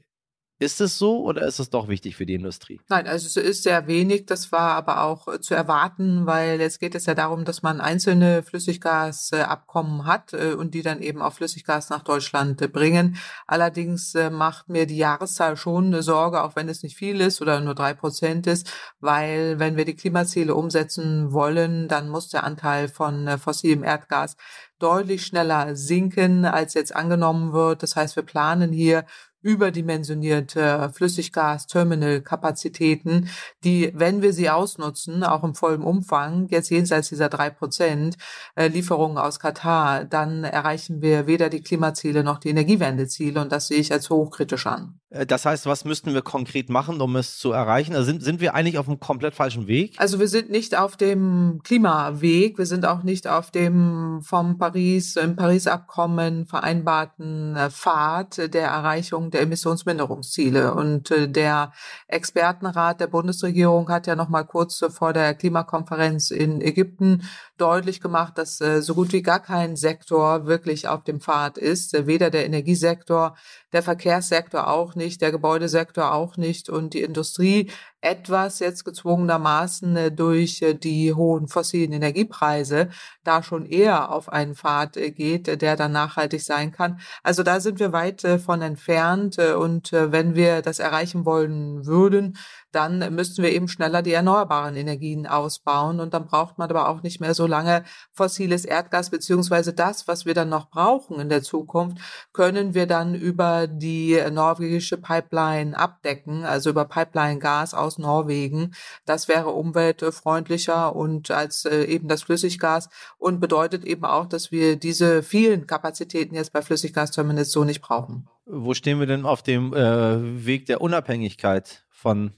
Ist 0.61 0.81
es 0.81 0.99
so 0.99 1.25
oder 1.25 1.43
ist 1.47 1.61
es 1.61 1.71
doch 1.71 1.87
wichtig 1.87 2.17
für 2.17 2.27
die 2.27 2.35
Industrie? 2.35 2.81
Nein, 2.89 3.07
also 3.07 3.27
es 3.27 3.37
ist 3.37 3.63
sehr 3.63 3.87
wenig. 3.87 4.27
Das 4.27 4.51
war 4.51 4.73
aber 4.73 5.05
auch 5.05 5.29
äh, 5.29 5.41
zu 5.41 5.55
erwarten, 5.55 6.27
weil 6.27 6.61
jetzt 6.61 6.81
geht 6.81 6.97
es 6.97 7.07
ja 7.07 7.15
darum, 7.15 7.45
dass 7.45 7.63
man 7.63 7.81
einzelne 7.81 8.43
Flüssiggasabkommen 8.43 10.05
hat 10.05 10.33
äh, 10.33 10.55
und 10.55 10.75
die 10.75 10.83
dann 10.83 11.01
eben 11.01 11.23
auch 11.23 11.35
Flüssiggas 11.35 11.91
nach 11.91 12.03
Deutschland 12.03 12.61
äh, 12.61 12.67
bringen. 12.67 13.19
Allerdings 13.47 14.15
macht 14.33 14.69
mir 14.69 14.87
die 14.87 14.97
Jahreszahl 14.97 15.57
schon 15.57 15.87
eine 15.87 16.03
Sorge, 16.03 16.43
auch 16.43 16.57
wenn 16.57 16.69
es 16.69 16.83
nicht 16.83 16.97
viel 16.97 17.21
ist 17.21 17.41
oder 17.41 17.61
nur 17.61 17.75
drei 17.75 17.95
Prozent 17.95 18.47
ist, 18.47 18.71
weil 19.01 19.59
wenn 19.59 19.77
wir 19.77 19.85
die 19.85 19.95
Klimaziele 19.95 20.55
umsetzen 20.55 21.33
wollen, 21.33 21.89
dann 21.89 22.09
muss 22.09 22.29
der 22.29 22.45
Anteil 22.45 22.89
von 22.89 23.39
fossilem 23.39 23.85
Erdgas 23.85 24.37
deutlich 24.79 25.27
schneller 25.27 25.75
sinken, 25.77 26.45
als 26.45 26.75
jetzt 26.75 26.95
angenommen 26.95 27.53
wird. 27.53 27.83
Das 27.83 27.97
heißt, 27.97 28.17
wir 28.17 28.23
planen 28.23 28.73
hier 28.73 29.05
überdimensionierte 29.43 30.91
Flüssiggas-Terminal-Kapazitäten, 30.95 33.29
die, 33.65 33.91
wenn 33.95 34.23
wir 34.23 34.33
sie 34.33 34.49
ausnutzen, 34.51 35.25
auch 35.25 35.43
im 35.45 35.55
vollen 35.55 35.83
Umfang, 35.83 36.49
jetzt 36.49 36.71
jenseits 36.71 37.09
dieser 37.09 37.29
drei 37.29 37.51
Prozent 37.51 38.17
äh, 38.57 38.69
Lieferungen 38.69 39.19
aus 39.19 39.39
Katar, 39.39 40.05
dann 40.05 40.45
erreichen 40.45 41.03
wir 41.03 41.27
weder 41.27 41.51
die 41.51 41.63
Klimaziele 41.63 42.25
noch 42.25 42.39
die 42.39 42.51
Energiewendeziele 42.51 43.41
und 43.41 43.53
das 43.53 43.69
sehe 43.69 43.79
ich 43.79 43.93
als 43.93 44.11
hochkritisch 44.11 44.67
an. 44.67 45.01
Äh, 45.11 45.27
das 45.27 45.45
heißt, 45.45 45.67
was 45.67 45.85
müssten 45.85 46.15
wir 46.15 46.23
konkret 46.23 46.69
machen, 46.69 47.01
um 47.01 47.17
es 47.17 47.39
zu 47.39 47.53
erreichen? 47.53 47.95
Also 47.95 48.07
sind, 48.07 48.23
sind 48.23 48.41
wir 48.41 48.55
eigentlich 48.55 48.79
auf 48.79 48.89
einem 48.89 49.01
komplett 49.01 49.35
falschen 49.35 49.67
Weg? 49.67 49.95
Also 49.99 50.19
wir 50.19 50.29
sind 50.29 50.51
nicht 50.51 50.77
auf 50.77 50.97
dem 50.97 51.61
Klimaweg, 51.65 52.59
wir 52.59 52.67
sind 52.67 52.85
auch 52.85 53.03
nicht 53.03 53.27
auf 53.27 53.51
dem 53.51 54.21
vom 54.23 54.59
Paris, 54.59 55.17
im 55.17 55.37
Paris-Abkommen 55.37 56.47
vereinbarten 56.47 57.57
äh, 57.57 57.71
Pfad 57.71 58.53
der 58.53 58.69
Erreichung 58.69 59.28
der 59.35 59.43
Emissionsminderungsziele. 59.43 60.75
Und 60.75 61.11
äh, 61.11 61.29
der 61.29 61.73
Expertenrat 62.07 63.01
der 63.01 63.07
Bundesregierung 63.07 63.89
hat 63.89 64.07
ja 64.07 64.17
noch 64.17 64.29
mal 64.29 64.45
kurz 64.45 64.85
vor 64.91 65.13
der 65.13 65.35
Klimakonferenz 65.35 66.31
in 66.31 66.61
Ägypten 66.61 67.23
deutlich 67.61 68.01
gemacht, 68.01 68.39
dass 68.39 68.61
äh, 68.61 68.83
so 68.83 68.95
gut 68.95 69.13
wie 69.13 69.23
gar 69.23 69.41
kein 69.41 69.77
Sektor 69.77 70.47
wirklich 70.47 70.89
auf 70.89 71.05
dem 71.05 71.21
Pfad 71.21 71.59
ist. 71.59 71.95
Äh, 71.95 72.07
weder 72.07 72.31
der 72.31 72.47
Energiesektor, 72.47 73.37
der 73.73 73.83
Verkehrssektor 73.83 74.69
auch 74.69 74.95
nicht, 74.95 75.21
der 75.21 75.31
Gebäudesektor 75.31 76.13
auch 76.13 76.37
nicht 76.37 76.69
und 76.69 76.95
die 76.95 77.03
Industrie 77.03 77.71
etwas 78.01 78.61
jetzt 78.61 78.85
gezwungenermaßen 78.85 79.97
äh, 79.97 80.13
durch 80.13 80.63
äh, 80.63 80.75
die 80.75 81.15
hohen 81.15 81.49
fossilen 81.49 81.93
Energiepreise 81.93 82.91
da 83.25 83.43
schon 83.43 83.67
eher 83.67 84.13
auf 84.13 84.29
einen 84.29 84.55
Pfad 84.55 84.97
äh, 84.97 85.11
geht, 85.11 85.61
der 85.61 85.77
dann 85.77 85.93
nachhaltig 85.93 86.43
sein 86.43 86.71
kann. 86.71 87.01
Also 87.23 87.43
da 87.43 87.61
sind 87.61 87.81
wir 87.81 87.93
weit 87.93 88.25
von 88.45 88.63
entfernt 88.63 89.39
und 89.39 89.93
wenn 89.93 90.35
wir 90.35 90.63
das 90.63 90.79
erreichen 90.79 91.25
wollen 91.25 91.87
würden, 91.87 92.37
dann 92.73 93.15
müssten 93.15 93.43
wir 93.43 93.51
eben 93.51 93.69
schneller 93.69 94.03
die 94.03 94.13
erneuerbaren 94.13 94.77
Energien 94.77 95.27
ausbauen 95.27 96.01
und 96.01 96.13
dann 96.13 96.27
braucht 96.27 96.59
man 96.59 96.69
aber 96.69 96.89
auch 96.89 97.03
nicht 97.03 97.21
mehr 97.21 97.35
so 97.35 97.47
lange 97.47 97.85
fossiles 98.13 98.65
Erdgas 98.65 99.11
beziehungsweise 99.11 99.73
das, 99.73 100.07
was 100.07 100.27
wir 100.27 100.35
dann 100.35 100.49
noch 100.49 100.71
brauchen 100.71 101.19
in 101.19 101.29
der 101.29 101.43
Zukunft, 101.43 101.99
können 102.33 102.75
wir 102.75 102.87
dann 102.87 103.15
über 103.15 103.67
die 103.67 104.21
norwegische 104.31 104.99
Pipeline 104.99 105.77
abdecken, 105.77 106.45
also 106.45 106.71
über 106.71 106.85
Pipeline-Gas 106.85 107.75
aus 107.75 107.99
Norwegen. 107.99 108.75
Das 109.07 109.29
wäre 109.29 109.51
umweltfreundlicher 109.51 110.95
und 110.95 111.31
als 111.31 111.65
äh, 111.65 111.85
eben 111.85 112.09
das 112.09 112.23
Flüssiggas 112.25 112.89
und 113.17 113.41
bedeutet 113.41 113.85
eben 113.85 114.05
auch, 114.05 114.27
dass 114.27 114.53
wir 114.53 114.77
diese 114.77 115.23
vielen 115.23 115.67
Kapazitäten 115.67 116.35
jetzt 116.35 116.53
bei 116.53 116.63
Flüssiggasterminals 116.63 117.51
so 117.51 117.65
nicht 117.65 117.81
brauchen. 117.81 118.29
Wo 118.45 118.75
stehen 118.75 118.99
wir 118.99 119.07
denn 119.07 119.27
auf 119.27 119.43
dem 119.43 119.75
äh, 119.75 120.47
Weg 120.47 120.67
der 120.67 120.81
Unabhängigkeit 120.81 121.85
von 121.91 122.33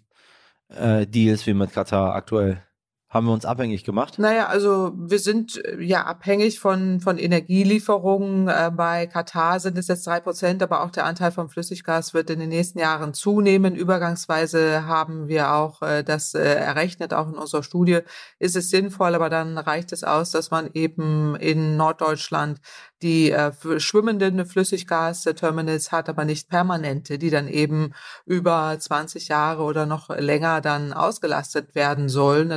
äh, 0.70 1.06
Deals 1.06 1.46
wie 1.46 1.54
mit 1.54 1.72
Katar 1.72 2.14
aktuell? 2.14 2.62
Haben 3.12 3.26
wir 3.26 3.32
uns 3.32 3.44
abhängig 3.44 3.82
gemacht? 3.82 4.20
Naja, 4.20 4.46
also 4.46 4.92
wir 4.94 5.18
sind 5.18 5.56
äh, 5.64 5.82
ja 5.82 6.04
abhängig 6.04 6.60
von, 6.60 7.00
von 7.00 7.18
Energielieferungen. 7.18 8.46
Äh, 8.46 8.70
bei 8.72 9.08
Katar 9.08 9.58
sind 9.58 9.76
es 9.76 9.88
jetzt 9.88 10.06
drei 10.06 10.20
Prozent, 10.20 10.62
aber 10.62 10.84
auch 10.84 10.92
der 10.92 11.06
Anteil 11.06 11.32
von 11.32 11.48
Flüssiggas 11.48 12.14
wird 12.14 12.30
in 12.30 12.38
den 12.38 12.50
nächsten 12.50 12.78
Jahren 12.78 13.12
zunehmen. 13.12 13.74
Übergangsweise 13.74 14.86
haben 14.86 15.26
wir 15.26 15.52
auch 15.52 15.82
äh, 15.82 16.04
das 16.04 16.34
errechnet, 16.34 17.12
auch 17.12 17.26
in 17.26 17.34
unserer 17.34 17.64
Studie. 17.64 17.98
Ist 18.38 18.54
es 18.54 18.70
sinnvoll, 18.70 19.16
aber 19.16 19.28
dann 19.28 19.58
reicht 19.58 19.90
es 19.90 20.04
aus, 20.04 20.30
dass 20.30 20.52
man 20.52 20.70
eben 20.74 21.34
in 21.34 21.76
Norddeutschland 21.76 22.60
die 23.02 23.30
äh, 23.30 23.52
schwimmenden 23.78 24.44
Flüssiggasterminals 24.44 25.90
hat, 25.90 26.08
aber 26.08 26.24
nicht 26.24 26.48
permanente, 26.48 27.18
die 27.18 27.30
dann 27.30 27.48
eben 27.48 27.92
über 28.26 28.76
20 28.78 29.28
Jahre 29.28 29.62
oder 29.62 29.86
noch 29.86 30.10
länger 30.10 30.60
dann 30.60 30.92
ausgelastet 30.92 31.74
werden 31.74 32.08
sollen. 32.08 32.50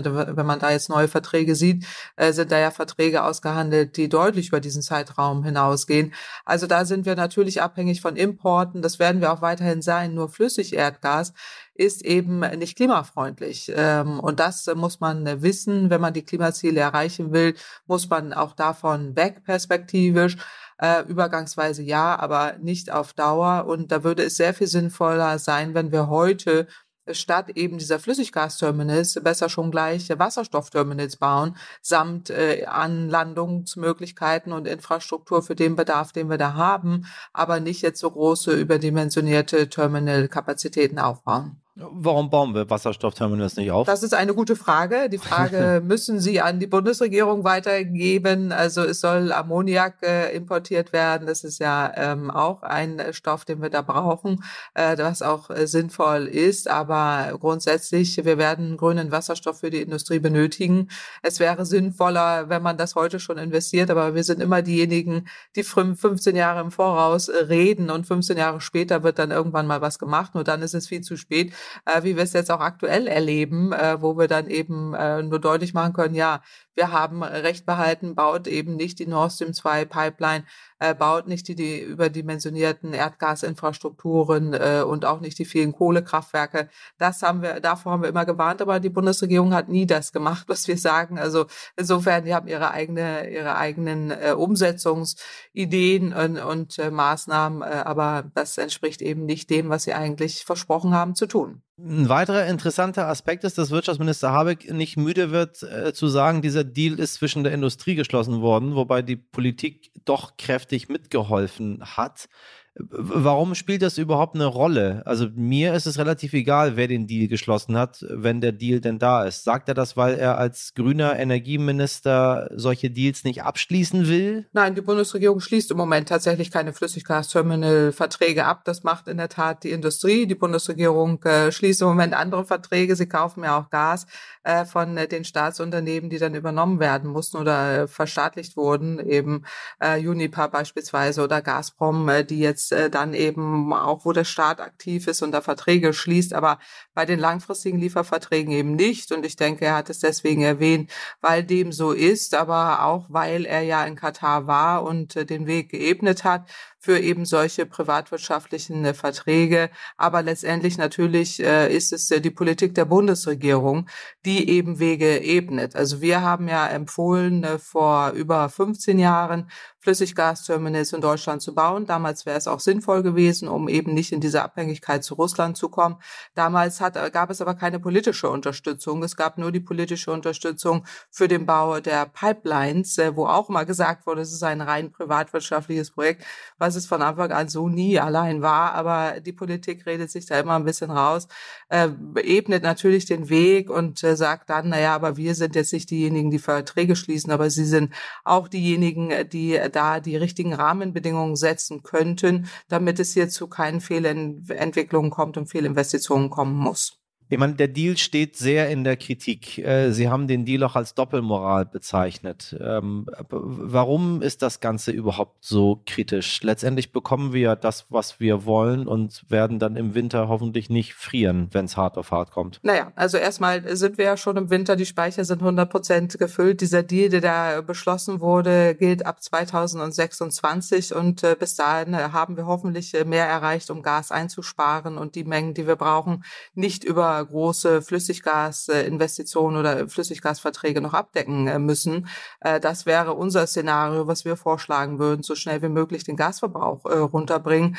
Wenn 0.43 0.47
man 0.47 0.59
da 0.59 0.71
jetzt 0.71 0.89
neue 0.89 1.07
Verträge 1.07 1.55
sieht, 1.55 1.85
äh, 2.17 2.33
sind 2.33 2.51
da 2.51 2.59
ja 2.59 2.69
Verträge 2.69 3.23
ausgehandelt, 3.23 3.95
die 3.95 4.09
deutlich 4.09 4.49
über 4.49 4.59
diesen 4.59 4.81
Zeitraum 4.81 5.45
hinausgehen. 5.45 6.13
Also 6.43 6.67
da 6.67 6.83
sind 6.83 7.05
wir 7.05 7.15
natürlich 7.15 7.61
abhängig 7.61 8.01
von 8.01 8.17
Importen. 8.17 8.81
Das 8.81 8.99
werden 8.99 9.21
wir 9.21 9.31
auch 9.31 9.41
weiterhin 9.41 9.81
sein. 9.81 10.13
Nur 10.13 10.27
Flüssigerdgas 10.27 11.31
ist 11.75 12.03
eben 12.03 12.41
nicht 12.59 12.75
klimafreundlich. 12.75 13.71
Ähm, 13.73 14.19
und 14.19 14.41
das 14.41 14.69
muss 14.75 14.99
man 14.99 15.41
wissen. 15.41 15.89
Wenn 15.89 16.01
man 16.01 16.13
die 16.13 16.25
Klimaziele 16.25 16.81
erreichen 16.81 17.31
will, 17.31 17.55
muss 17.87 18.09
man 18.09 18.33
auch 18.33 18.51
davon 18.51 19.15
weg 19.15 19.45
perspektivisch. 19.45 20.35
Äh, 20.77 21.03
übergangsweise 21.03 21.83
ja, 21.83 22.19
aber 22.19 22.57
nicht 22.59 22.91
auf 22.91 23.13
Dauer. 23.13 23.65
Und 23.67 23.93
da 23.93 24.03
würde 24.03 24.23
es 24.23 24.35
sehr 24.35 24.53
viel 24.53 24.67
sinnvoller 24.67 25.39
sein, 25.39 25.73
wenn 25.73 25.93
wir 25.93 26.09
heute 26.09 26.67
statt 27.11 27.51
eben 27.55 27.77
dieser 27.77 27.99
Flüssiggasterminals 27.99 29.19
besser 29.23 29.49
schon 29.49 29.71
gleich 29.71 30.09
Wasserstoffterminals 30.09 31.17
bauen, 31.17 31.57
samt 31.81 32.29
äh, 32.29 32.65
Anlandungsmöglichkeiten 32.65 34.53
und 34.53 34.67
Infrastruktur 34.67 35.41
für 35.43 35.55
den 35.55 35.75
Bedarf, 35.75 36.11
den 36.11 36.29
wir 36.29 36.37
da 36.37 36.53
haben, 36.53 37.05
aber 37.33 37.59
nicht 37.59 37.81
jetzt 37.81 37.99
so 37.99 38.11
große 38.11 38.53
überdimensionierte 38.53 39.69
Terminalkapazitäten 39.69 40.99
aufbauen. 40.99 41.62
Warum 41.75 42.29
bauen 42.29 42.53
wir 42.53 42.69
Wasserstoffterminals 42.69 43.55
nicht 43.55 43.71
auf? 43.71 43.87
Das 43.87 44.03
ist 44.03 44.13
eine 44.13 44.35
gute 44.35 44.55
Frage. 44.55 45.09
Die 45.09 45.17
Frage 45.17 45.81
müssen 45.83 46.19
Sie 46.19 46.39
an 46.39 46.59
die 46.59 46.67
Bundesregierung 46.67 47.43
weitergeben. 47.43 48.51
Also 48.51 48.83
es 48.83 49.01
soll 49.01 49.31
Ammoniak 49.31 49.95
äh, 50.03 50.35
importiert 50.35 50.93
werden. 50.93 51.25
Das 51.25 51.43
ist 51.43 51.57
ja 51.57 51.91
ähm, 51.95 52.29
auch 52.29 52.61
ein 52.61 53.01
Stoff, 53.11 53.43
den 53.45 53.59
wir 53.63 53.71
da 53.71 53.81
brauchen, 53.81 54.43
äh, 54.75 54.95
was 54.99 55.23
auch 55.23 55.49
äh, 55.49 55.65
sinnvoll 55.65 56.27
ist. 56.27 56.69
Aber 56.69 57.35
grundsätzlich, 57.39 58.23
wir 58.23 58.37
werden 58.37 58.77
grünen 58.77 59.11
Wasserstoff 59.11 59.61
für 59.61 59.71
die 59.71 59.81
Industrie 59.81 60.19
benötigen. 60.19 60.89
Es 61.23 61.39
wäre 61.39 61.65
sinnvoller, 61.65 62.49
wenn 62.49 62.61
man 62.61 62.77
das 62.77 62.93
heute 62.93 63.19
schon 63.19 63.39
investiert. 63.39 63.89
Aber 63.89 64.13
wir 64.13 64.23
sind 64.23 64.43
immer 64.43 64.61
diejenigen, 64.61 65.27
die 65.55 65.63
15 65.63 66.35
Jahre 66.35 66.61
im 66.61 66.69
Voraus 66.69 67.29
äh, 67.29 67.45
reden 67.45 67.89
und 67.89 68.05
15 68.05 68.37
Jahre 68.37 68.61
später 68.61 69.01
wird 69.01 69.17
dann 69.17 69.31
irgendwann 69.31 69.65
mal 69.65 69.81
was 69.81 69.97
gemacht. 69.97 70.35
Nur 70.35 70.43
dann 70.43 70.61
ist 70.61 70.75
es 70.75 70.87
viel 70.87 71.01
zu 71.01 71.17
spät 71.17 71.51
äh, 71.85 72.03
wie 72.03 72.15
wir 72.15 72.23
es 72.23 72.33
jetzt 72.33 72.51
auch 72.51 72.59
aktuell 72.59 73.07
erleben, 73.07 73.73
äh, 73.73 74.01
wo 74.01 74.17
wir 74.17 74.27
dann 74.27 74.47
eben 74.47 74.93
äh, 74.93 75.23
nur 75.23 75.39
deutlich 75.39 75.73
machen 75.73 75.93
können, 75.93 76.15
ja, 76.15 76.41
wir 76.75 76.91
haben 76.91 77.23
Recht 77.23 77.65
behalten, 77.65 78.15
baut 78.15 78.47
eben 78.47 78.75
nicht 78.75 78.99
die 78.99 79.07
Nord 79.07 79.31
Stream 79.31 79.53
2 79.53 79.85
Pipeline, 79.85 80.45
äh, 80.79 80.93
baut 80.93 81.27
nicht 81.27 81.47
die, 81.47 81.55
die 81.55 81.81
überdimensionierten 81.81 82.93
Erdgasinfrastrukturen 82.93 84.53
äh, 84.53 84.83
und 84.85 85.05
auch 85.05 85.19
nicht 85.19 85.39
die 85.39 85.45
vielen 85.45 85.71
Kohlekraftwerke. 85.71 86.69
Das 86.97 87.21
haben 87.21 87.41
wir, 87.41 87.59
davor 87.59 87.93
haben 87.93 88.01
wir 88.01 88.09
immer 88.09 88.25
gewarnt, 88.25 88.61
aber 88.61 88.79
die 88.79 88.89
Bundesregierung 88.89 89.53
hat 89.53 89.69
nie 89.69 89.85
das 89.85 90.11
gemacht, 90.11 90.45
was 90.47 90.67
wir 90.67 90.77
sagen. 90.77 91.19
Also 91.19 91.45
insofern, 91.77 92.25
die 92.25 92.33
haben 92.33 92.47
ihre 92.47 92.71
eigene, 92.71 93.29
ihre 93.29 93.55
eigenen 93.55 94.11
äh, 94.11 94.33
Umsetzungsideen 94.35 96.13
und, 96.13 96.37
und 96.39 96.79
äh, 96.79 96.91
Maßnahmen, 96.91 97.61
äh, 97.61 97.83
aber 97.85 98.31
das 98.33 98.57
entspricht 98.57 99.01
eben 99.01 99.25
nicht 99.25 99.49
dem, 99.49 99.69
was 99.69 99.83
sie 99.83 99.93
eigentlich 99.93 100.43
versprochen 100.45 100.93
haben 100.93 101.15
zu 101.15 101.27
tun. 101.27 101.61
Ein 101.85 102.07
weiterer 102.07 102.45
interessanter 102.47 103.09
Aspekt 103.09 103.43
ist, 103.43 103.57
dass 103.57 103.69
Wirtschaftsminister 103.69 104.31
Habeck 104.31 104.71
nicht 104.71 104.95
müde 104.95 105.31
wird 105.31 105.63
äh, 105.63 105.91
zu 105.91 106.07
sagen, 106.07 106.41
dieser 106.41 106.63
Deal 106.63 106.97
ist 106.97 107.15
zwischen 107.15 107.43
der 107.43 107.51
Industrie 107.51 107.95
geschlossen 107.95 108.41
worden, 108.41 108.75
wobei 108.75 109.01
die 109.01 109.17
Politik 109.17 109.91
doch 110.05 110.37
kräftig 110.37 110.87
mitgeholfen 110.87 111.83
hat. 111.83 112.29
Warum 112.75 113.53
spielt 113.53 113.83
das 113.83 113.99
überhaupt 113.99 114.33
eine 114.33 114.47
Rolle? 114.47 115.03
Also 115.05 115.27
mir 115.35 115.75
ist 115.75 115.85
es 115.85 115.99
relativ 115.99 116.33
egal, 116.33 116.75
wer 116.75 116.87
den 116.87 117.05
Deal 117.05 117.27
geschlossen 117.27 117.77
hat, 117.77 118.03
wenn 118.09 118.41
der 118.41 118.51
Deal 118.51 118.81
denn 118.81 118.97
da 118.97 119.25
ist. 119.25 119.43
Sagt 119.43 119.67
er 119.67 119.75
das, 119.75 119.95
weil 119.95 120.15
er 120.15 120.39
als 120.39 120.73
grüner 120.73 121.19
Energieminister 121.19 122.49
solche 122.55 122.89
Deals 122.89 123.25
nicht 123.25 123.43
abschließen 123.43 124.07
will? 124.07 124.47
Nein, 124.53 124.73
die 124.73 124.81
Bundesregierung 124.81 125.39
schließt 125.39 125.69
im 125.69 125.77
Moment 125.77 126.09
tatsächlich 126.09 126.49
keine 126.49 126.73
Flüssiggasterminal-Verträge 126.73 128.45
ab. 128.45 128.65
Das 128.65 128.83
macht 128.83 129.07
in 129.07 129.17
der 129.17 129.29
Tat 129.29 129.63
die 129.63 129.69
Industrie. 129.69 130.25
Die 130.25 130.33
Bundesregierung 130.33 131.21
äh, 131.25 131.51
schließt 131.51 131.83
im 131.83 131.89
Moment 131.89 132.15
andere 132.15 132.43
Verträge. 132.43 132.95
Sie 132.95 133.07
kaufen 133.07 133.43
ja 133.43 133.59
auch 133.59 133.69
Gas 133.69 134.07
äh, 134.43 134.65
von 134.65 134.97
äh, 134.97 135.07
den 135.07 135.25
Staatsunternehmen, 135.25 136.09
die 136.09 136.17
dann 136.17 136.33
übernommen 136.33 136.79
werden 136.79 137.11
mussten 137.11 137.37
oder 137.37 137.83
äh, 137.83 137.87
verstaatlicht 137.87 138.57
wurden, 138.57 138.99
eben 138.99 139.43
äh, 139.79 139.99
Unipa 140.05 140.47
beispielsweise 140.47 141.23
oder 141.23 141.43
Gazprom, 141.43 142.09
äh, 142.09 142.25
die 142.25 142.39
jetzt 142.39 142.62
äh, 142.71 142.89
dann 142.89 143.13
eben 143.13 143.73
auch, 143.73 144.05
wo 144.05 144.11
der 144.11 144.23
Staat 144.23 144.59
aktiv 144.59 145.07
ist 145.07 145.21
und 145.21 145.31
da 145.31 145.41
Verträge 145.41 145.93
schließt, 145.93 146.33
aber 146.33 146.59
bei 146.93 147.05
den 147.05 147.19
langfristigen 147.19 147.79
Lieferverträgen 147.79 148.53
eben 148.53 148.75
nicht. 148.75 149.11
Und 149.11 149.25
ich 149.25 149.35
denke, 149.35 149.65
er 149.65 149.75
hat 149.75 149.89
es 149.89 149.99
deswegen 149.99 150.41
erwähnt, 150.41 150.91
weil 151.21 151.43
dem 151.43 151.71
so 151.71 151.91
ist, 151.91 152.35
aber 152.35 152.83
auch 152.83 153.07
weil 153.09 153.45
er 153.45 153.61
ja 153.61 153.85
in 153.85 153.95
Katar 153.95 154.47
war 154.47 154.83
und 154.83 155.15
äh, 155.15 155.25
den 155.25 155.47
Weg 155.47 155.69
geebnet 155.69 156.23
hat 156.23 156.49
für 156.83 156.99
eben 156.99 157.23
solche 157.23 157.65
privatwirtschaftlichen 157.65 158.83
äh, 158.83 158.93
Verträge. 158.93 159.69
Aber 159.95 160.21
letztendlich 160.21 160.77
natürlich 160.77 161.41
äh, 161.41 161.73
ist 161.73 161.93
es 161.93 162.11
äh, 162.11 162.19
die 162.19 162.29
Politik 162.29 162.75
der 162.75 162.83
Bundesregierung, 162.83 163.87
die 164.25 164.49
eben 164.49 164.79
Wege 164.79 165.23
ebnet. 165.23 165.77
Also 165.77 166.01
wir 166.01 166.21
haben 166.21 166.49
ja 166.49 166.67
empfohlen, 166.67 167.45
vor 167.57 168.11
über 168.11 168.49
15 168.49 168.99
Jahren 168.99 169.49
Flüssiggasterminals 169.79 170.93
in 170.93 171.01
Deutschland 171.01 171.41
zu 171.41 171.53
bauen. 171.53 171.85
Damals 171.85 172.25
wäre 172.25 172.37
es 172.37 172.47
auch 172.47 172.61
sinnvoll 172.61 173.03
gewesen, 173.03 173.49
um 173.49 173.67
eben 173.67 173.93
nicht 173.93 174.11
in 174.11 174.21
diese 174.21 174.41
Abhängigkeit 174.41 175.03
zu 175.03 175.15
Russland 175.15 175.57
zu 175.57 175.69
kommen. 175.69 175.97
Damals 176.35 176.79
hat, 176.79 176.95
gab 177.11 177.29
es 177.29 177.41
aber 177.41 177.53
keine 177.55 177.79
politische 177.79 178.29
Unterstützung. 178.29 179.03
Es 179.03 179.17
gab 179.17 179.37
nur 179.37 179.51
die 179.51 179.59
politische 179.59 180.11
Unterstützung 180.11 180.85
für 181.11 181.27
den 181.27 181.45
Bau 181.45 181.81
der 181.81 182.05
Pipelines, 182.05 182.97
wo 183.13 183.25
auch 183.25 183.49
immer 183.49 183.65
gesagt 183.65 184.07
wurde, 184.07 184.21
es 184.21 184.31
ist 184.31 184.43
ein 184.43 184.61
rein 184.61 184.91
privatwirtschaftliches 184.91 185.91
Projekt, 185.91 186.23
was 186.57 186.72
es 186.75 186.85
von 186.85 187.01
Anfang 187.01 187.31
an 187.31 187.49
so 187.49 187.69
nie 187.69 187.99
allein 187.99 188.41
war. 188.41 188.73
Aber 188.73 189.19
die 189.19 189.33
Politik 189.33 189.85
redet 189.85 190.11
sich 190.11 190.25
da 190.25 190.39
immer 190.39 190.55
ein 190.55 190.65
bisschen 190.65 190.91
raus, 190.91 191.27
äh, 191.69 191.89
ebnet 192.23 192.63
natürlich 192.63 193.05
den 193.05 193.29
Weg 193.29 193.69
und 193.69 194.03
äh, 194.03 194.15
sagt 194.15 194.49
dann, 194.49 194.69
naja, 194.69 194.95
aber 194.95 195.17
wir 195.17 195.35
sind 195.35 195.55
jetzt 195.55 195.73
nicht 195.73 195.89
diejenigen, 195.91 196.31
die 196.31 196.39
Verträge 196.39 196.95
schließen, 196.95 197.31
aber 197.31 197.49
sie 197.49 197.65
sind 197.65 197.93
auch 198.23 198.47
diejenigen, 198.47 199.11
die 199.29 199.59
da 199.71 199.99
die 199.99 200.17
richtigen 200.17 200.53
Rahmenbedingungen 200.53 201.35
setzen 201.35 201.83
könnten, 201.83 202.47
damit 202.69 202.99
es 202.99 203.13
hier 203.13 203.29
zu 203.29 203.47
keinen 203.47 203.81
Fehlentwicklungen 203.81 205.11
kommt 205.11 205.37
und 205.37 205.47
Fehlinvestitionen 205.47 206.29
kommen 206.29 206.55
muss. 206.55 207.02
Ich 207.33 207.39
meine, 207.39 207.55
der 207.55 207.67
Deal 207.67 207.97
steht 207.97 208.37
sehr 208.37 208.69
in 208.69 208.83
der 208.83 208.95
Kritik. 208.95 209.57
Äh, 209.57 209.91
Sie 209.91 210.07
haben 210.07 210.27
den 210.27 210.45
Deal 210.45 210.61
auch 210.61 210.75
als 210.75 210.93
Doppelmoral 210.93 211.65
bezeichnet. 211.65 212.55
Ähm, 212.61 213.07
warum 213.29 214.21
ist 214.21 214.43
das 214.43 214.59
Ganze 214.59 214.91
überhaupt 214.91 215.43
so 215.43 215.81
kritisch? 215.87 216.43
Letztendlich 216.43 216.91
bekommen 216.91 217.33
wir 217.33 217.55
das, 217.55 217.87
was 217.89 218.19
wir 218.19 218.45
wollen 218.45 218.87
und 218.87 219.25
werden 219.29 219.57
dann 219.57 219.77
im 219.77 219.95
Winter 219.95 220.27
hoffentlich 220.27 220.69
nicht 220.69 220.93
frieren, 220.93 221.47
wenn 221.53 221.65
es 221.65 221.75
hart 221.75 221.97
auf 221.97 222.11
hart 222.11 222.29
kommt. 222.29 222.59
Naja, 222.61 222.91
also 222.95 223.17
erstmal 223.17 223.75
sind 223.75 223.97
wir 223.97 224.05
ja 224.05 224.15
schon 224.15 224.37
im 224.37 224.51
Winter, 224.51 224.75
die 224.75 224.85
Speicher 224.85 225.25
sind 225.25 225.39
100 225.39 225.67
Prozent 225.71 226.19
gefüllt. 226.19 226.61
Dieser 226.61 226.83
Deal, 226.83 227.09
der 227.09 227.21
da 227.21 227.61
beschlossen 227.61 228.19
wurde, 228.19 228.75
gilt 228.75 229.07
ab 229.07 229.23
2026 229.23 230.93
und 230.93 231.23
äh, 231.23 231.35
bis 231.39 231.55
dahin 231.55 231.97
haben 231.97 232.37
wir 232.37 232.45
hoffentlich 232.45 232.93
mehr 233.07 233.25
erreicht, 233.25 233.71
um 233.71 233.81
Gas 233.81 234.11
einzusparen 234.11 234.99
und 234.99 235.15
die 235.15 235.23
Mengen, 235.23 235.55
die 235.55 235.65
wir 235.65 235.77
brauchen, 235.77 236.23
nicht 236.53 236.83
über 236.83 237.22
große 237.25 237.81
Flüssiggasinvestitionen 237.81 239.59
oder 239.59 239.87
Flüssiggasverträge 239.87 240.81
noch 240.81 240.93
abdecken 240.93 241.47
äh, 241.47 241.59
müssen. 241.59 242.07
Äh, 242.41 242.59
das 242.59 242.85
wäre 242.85 243.13
unser 243.13 243.47
Szenario, 243.47 244.07
was 244.07 244.25
wir 244.25 244.37
vorschlagen 244.37 244.99
würden, 244.99 245.23
so 245.23 245.35
schnell 245.35 245.61
wie 245.61 245.69
möglich 245.69 246.03
den 246.03 246.15
Gasverbrauch 246.15 246.85
äh, 246.85 246.97
runterbringen. 246.97 247.77